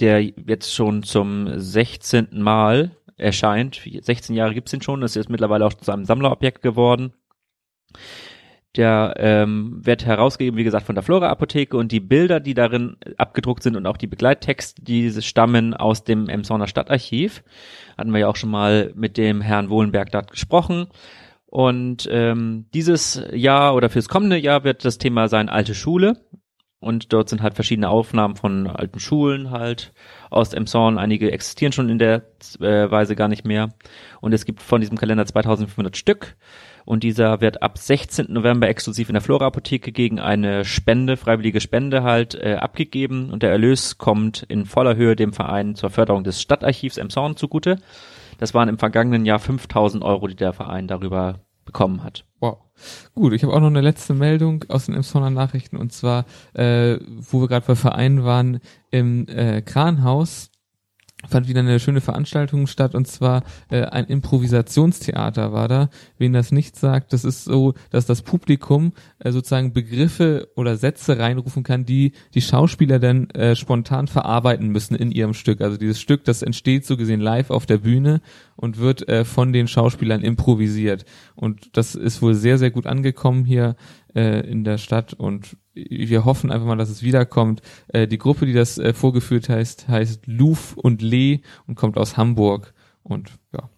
der 0.00 0.22
jetzt 0.22 0.74
schon 0.74 1.02
zum 1.02 1.58
16. 1.58 2.28
Mal 2.32 2.96
erscheint. 3.16 3.80
16 3.84 4.34
Jahre 4.34 4.54
gibt's 4.54 4.70
den 4.70 4.82
schon, 4.82 5.00
das 5.00 5.16
ist 5.16 5.28
mittlerweile 5.28 5.66
auch 5.66 5.74
zu 5.74 5.92
einem 5.92 6.04
Sammlerobjekt 6.04 6.62
geworden. 6.62 7.12
Der 8.76 9.14
ähm, 9.16 9.84
wird 9.84 10.06
herausgegeben, 10.06 10.56
wie 10.56 10.64
gesagt, 10.64 10.86
von 10.86 10.94
der 10.94 11.02
Flora 11.02 11.28
Apotheke 11.28 11.76
und 11.76 11.90
die 11.90 11.98
Bilder, 11.98 12.38
die 12.38 12.54
darin 12.54 12.96
abgedruckt 13.16 13.64
sind 13.64 13.76
und 13.76 13.86
auch 13.86 13.96
die 13.96 14.06
Begleittexte, 14.06 14.82
die 14.82 15.10
stammen 15.22 15.74
aus 15.74 16.04
dem 16.04 16.28
Emsonner 16.28 16.68
Stadtarchiv. 16.68 17.42
Hatten 17.98 18.12
wir 18.12 18.20
ja 18.20 18.28
auch 18.28 18.36
schon 18.36 18.50
mal 18.50 18.92
mit 18.94 19.16
dem 19.16 19.40
Herrn 19.40 19.70
Wohlenberg 19.70 20.12
dort 20.12 20.30
gesprochen. 20.30 20.86
Und 21.46 22.08
ähm, 22.12 22.66
dieses 22.72 23.20
Jahr 23.32 23.74
oder 23.74 23.90
fürs 23.90 24.08
kommende 24.08 24.36
Jahr 24.36 24.62
wird 24.62 24.84
das 24.84 24.98
Thema 24.98 25.26
sein 25.26 25.48
alte 25.48 25.74
Schule. 25.74 26.16
Und 26.80 27.12
dort 27.12 27.28
sind 27.28 27.42
halt 27.42 27.54
verschiedene 27.54 27.90
Aufnahmen 27.90 28.36
von 28.36 28.66
alten 28.66 29.00
Schulen 29.00 29.50
halt 29.50 29.92
aus 30.30 30.54
Emshorn. 30.54 30.96
Einige 30.96 31.30
existieren 31.30 31.72
schon 31.72 31.90
in 31.90 31.98
der 31.98 32.22
äh, 32.58 32.90
Weise 32.90 33.14
gar 33.16 33.28
nicht 33.28 33.44
mehr. 33.44 33.68
Und 34.22 34.32
es 34.32 34.46
gibt 34.46 34.62
von 34.62 34.80
diesem 34.80 34.96
Kalender 34.96 35.26
2500 35.26 35.94
Stück 35.94 36.36
und 36.86 37.04
dieser 37.04 37.40
wird 37.40 37.62
ab 37.62 37.78
16. 37.78 38.32
November 38.32 38.68
exklusiv 38.68 39.08
in 39.08 39.12
der 39.12 39.22
Flora 39.22 39.46
Apotheke 39.46 39.92
gegen 39.92 40.18
eine 40.18 40.64
Spende, 40.64 41.16
freiwillige 41.16 41.60
Spende 41.60 42.02
halt 42.02 42.34
äh, 42.34 42.54
abgegeben 42.54 43.30
und 43.30 43.42
der 43.42 43.50
Erlös 43.50 43.98
kommt 43.98 44.44
in 44.48 44.64
voller 44.64 44.96
Höhe 44.96 45.16
dem 45.16 45.32
Verein 45.32 45.74
zur 45.74 45.90
Förderung 45.90 46.24
des 46.24 46.40
Stadtarchivs 46.40 46.96
Emshorn 46.96 47.36
zugute. 47.36 47.76
Das 48.38 48.54
waren 48.54 48.70
im 48.70 48.78
vergangenen 48.78 49.26
Jahr 49.26 49.38
5000 49.38 50.02
Euro, 50.02 50.26
die 50.26 50.36
der 50.36 50.54
Verein 50.54 50.88
darüber 50.88 51.40
bekommen 51.64 52.02
hat. 52.02 52.24
Wow. 52.40 52.58
Gut, 53.14 53.32
ich 53.32 53.42
habe 53.42 53.52
auch 53.52 53.60
noch 53.60 53.66
eine 53.66 53.80
letzte 53.80 54.14
Meldung 54.14 54.64
aus 54.68 54.86
den 54.86 54.94
Emsonner 54.94 55.30
Nachrichten 55.30 55.76
und 55.76 55.92
zwar, 55.92 56.24
äh, 56.54 56.98
wo 57.00 57.40
wir 57.40 57.48
gerade 57.48 57.66
bei 57.66 57.74
Vereinen 57.74 58.24
waren, 58.24 58.60
im 58.90 59.26
äh, 59.28 59.62
Kranhaus 59.62 60.49
fand 61.28 61.48
wieder 61.48 61.60
eine 61.60 61.80
schöne 61.80 62.00
Veranstaltung 62.00 62.66
statt 62.66 62.94
und 62.94 63.06
zwar 63.06 63.42
äh, 63.70 63.82
ein 63.82 64.06
Improvisationstheater 64.06 65.52
war 65.52 65.68
da. 65.68 65.90
Wen 66.18 66.32
das 66.32 66.52
nicht 66.52 66.76
sagt, 66.76 67.12
das 67.12 67.24
ist 67.24 67.44
so, 67.44 67.74
dass 67.90 68.06
das 68.06 68.22
Publikum 68.22 68.92
äh, 69.18 69.30
sozusagen 69.30 69.72
Begriffe 69.72 70.48
oder 70.56 70.76
Sätze 70.76 71.18
reinrufen 71.18 71.62
kann, 71.62 71.84
die 71.84 72.12
die 72.34 72.40
Schauspieler 72.40 72.98
dann 72.98 73.28
äh, 73.30 73.54
spontan 73.54 74.06
verarbeiten 74.06 74.68
müssen 74.68 74.94
in 74.94 75.12
ihrem 75.12 75.34
Stück. 75.34 75.60
Also 75.60 75.76
dieses 75.76 76.00
Stück, 76.00 76.24
das 76.24 76.42
entsteht 76.42 76.86
so 76.86 76.96
gesehen 76.96 77.20
live 77.20 77.50
auf 77.50 77.66
der 77.66 77.78
Bühne 77.78 78.20
und 78.56 78.78
wird 78.78 79.08
äh, 79.08 79.24
von 79.24 79.52
den 79.52 79.68
Schauspielern 79.68 80.22
improvisiert. 80.22 81.04
Und 81.34 81.76
das 81.76 81.94
ist 81.94 82.22
wohl 82.22 82.34
sehr, 82.34 82.58
sehr 82.58 82.70
gut 82.70 82.86
angekommen 82.86 83.44
hier 83.44 83.76
äh, 84.14 84.40
in 84.40 84.64
der 84.64 84.78
Stadt 84.78 85.14
und 85.14 85.56
wir 85.74 86.24
hoffen 86.24 86.50
einfach 86.50 86.66
mal, 86.66 86.76
dass 86.76 86.90
es 86.90 87.02
wiederkommt. 87.02 87.62
Äh, 87.88 88.06
die 88.06 88.18
Gruppe, 88.18 88.46
die 88.46 88.52
das 88.52 88.78
äh, 88.78 88.92
vorgeführt 88.92 89.48
heißt, 89.48 89.88
heißt 89.88 90.26
Luf 90.26 90.76
und 90.76 91.02
Lee 91.02 91.40
und 91.66 91.74
kommt 91.74 91.96
aus 91.96 92.16
Hamburg. 92.16 92.74
Und 93.02 93.32
ja, 93.52 93.70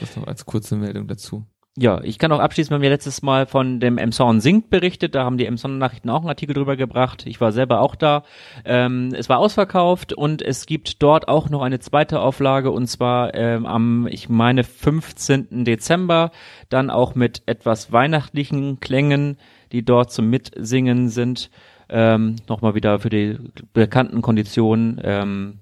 das 0.00 0.16
noch 0.16 0.26
als 0.26 0.46
kurze 0.46 0.76
Meldung 0.76 1.06
dazu. 1.06 1.46
Ja, 1.80 2.02
ich 2.02 2.18
kann 2.18 2.30
auch 2.32 2.40
abschließen, 2.40 2.70
wir 2.70 2.74
haben 2.74 2.82
ja 2.82 2.90
letztes 2.90 3.22
Mal 3.22 3.46
von 3.46 3.80
dem 3.80 3.96
Emson 3.96 4.40
Singt 4.40 4.68
berichtet, 4.68 5.14
da 5.14 5.24
haben 5.24 5.38
die 5.38 5.46
Emson 5.46 5.78
Nachrichten 5.78 6.10
auch 6.10 6.20
einen 6.20 6.28
Artikel 6.28 6.52
drüber 6.52 6.76
gebracht. 6.76 7.24
Ich 7.26 7.40
war 7.40 7.52
selber 7.52 7.80
auch 7.80 7.94
da. 7.94 8.24
Ähm, 8.64 9.14
es 9.16 9.28
war 9.30 9.38
ausverkauft 9.38 10.12
und 10.12 10.42
es 10.42 10.66
gibt 10.66 11.02
dort 11.02 11.28
auch 11.28 11.48
noch 11.48 11.62
eine 11.62 11.78
zweite 11.78 12.20
Auflage 12.20 12.70
und 12.70 12.86
zwar 12.86 13.34
ähm, 13.34 13.64
am, 13.64 14.06
ich 14.08 14.28
meine, 14.28 14.62
15. 14.62 15.64
Dezember, 15.64 16.32
dann 16.68 16.90
auch 16.90 17.14
mit 17.14 17.42
etwas 17.46 17.92
weihnachtlichen 17.92 18.80
Klängen 18.80 19.38
die 19.72 19.84
dort 19.84 20.12
zum 20.12 20.28
Mitsingen 20.30 21.08
sind, 21.08 21.50
ähm, 21.88 22.36
nochmal 22.48 22.74
wieder 22.74 22.98
für 23.00 23.10
die 23.10 23.38
bekannten 23.72 24.22
Konditionen 24.22 25.00
ähm, 25.02 25.58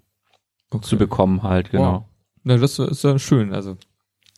okay. 0.71 0.87
zu 0.87 0.97
bekommen 0.97 1.43
halt, 1.43 1.71
genau. 1.71 1.93
Wow. 1.93 2.05
Na, 2.45 2.57
das 2.57 2.79
ist 2.79 3.05
ja 3.05 3.19
schön, 3.19 3.53
also 3.53 3.77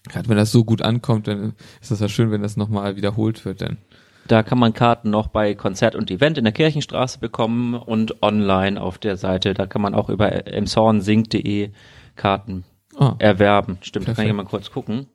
gerade 0.08 0.28
wenn 0.28 0.36
das 0.36 0.52
so 0.52 0.64
gut 0.64 0.82
ankommt, 0.82 1.28
dann 1.28 1.54
ist 1.80 1.90
das 1.90 2.00
ja 2.00 2.08
schön, 2.08 2.30
wenn 2.30 2.42
das 2.42 2.56
nochmal 2.56 2.96
wiederholt 2.96 3.44
wird, 3.44 3.60
denn. 3.60 3.78
Da 4.26 4.42
kann 4.42 4.58
man 4.58 4.72
Karten 4.72 5.10
noch 5.10 5.28
bei 5.28 5.54
Konzert 5.54 5.94
und 5.96 6.10
Event 6.10 6.38
in 6.38 6.44
der 6.44 6.52
Kirchenstraße 6.52 7.18
bekommen 7.18 7.74
und 7.74 8.22
online 8.22 8.80
auf 8.80 8.98
der 8.98 9.16
Seite. 9.16 9.54
Da 9.54 9.66
kann 9.66 9.82
man 9.82 9.94
auch 9.94 10.08
über 10.08 10.46
emshornsing.de 10.46 11.70
Karten 12.16 12.64
ah, 12.96 13.16
erwerben. 13.18 13.78
Stimmt, 13.80 14.04
perfekt. 14.06 14.18
da 14.18 14.22
kann 14.22 14.30
ich 14.30 14.36
mal 14.36 14.48
kurz 14.48 14.70
gucken. 14.70 15.06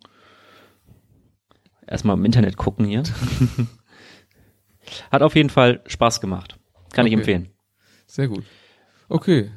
Erstmal 1.87 2.17
im 2.17 2.25
Internet 2.25 2.57
gucken 2.57 2.85
hier. 2.85 3.03
Hat 5.11 5.21
auf 5.21 5.35
jeden 5.35 5.49
Fall 5.49 5.81
Spaß 5.85 6.19
gemacht. 6.19 6.57
Kann 6.91 7.05
ich 7.05 7.13
Okay. 7.13 7.19
empfehlen. 7.21 7.49
Sehr 8.07 8.27
gut. 8.27 8.43
Okay. 9.07 9.51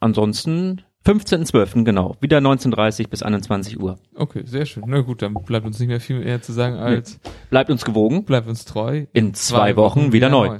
Ansonsten 0.00 0.82
15.12. 1.04 1.84
genau. 1.84 2.16
Wieder 2.20 2.38
19.30 2.38 3.08
bis 3.08 3.22
21 3.22 3.80
Uhr. 3.80 3.98
Okay, 4.14 4.42
sehr 4.44 4.66
schön. 4.66 4.84
Na 4.86 5.00
gut, 5.00 5.22
dann 5.22 5.34
bleibt 5.34 5.66
uns 5.66 5.78
nicht 5.80 5.88
mehr 5.88 6.00
viel 6.00 6.20
mehr 6.20 6.40
zu 6.42 6.52
sagen 6.52 6.76
als 6.76 7.18
Bleibt 7.50 7.70
uns 7.70 7.84
gewogen. 7.84 8.24
bleibt 8.24 8.48
uns 8.48 8.64
treu. 8.64 9.06
In 9.12 9.34
zwei 9.34 9.76
Wochen 9.76 10.12
wieder 10.12 10.28
neu. 10.28 10.58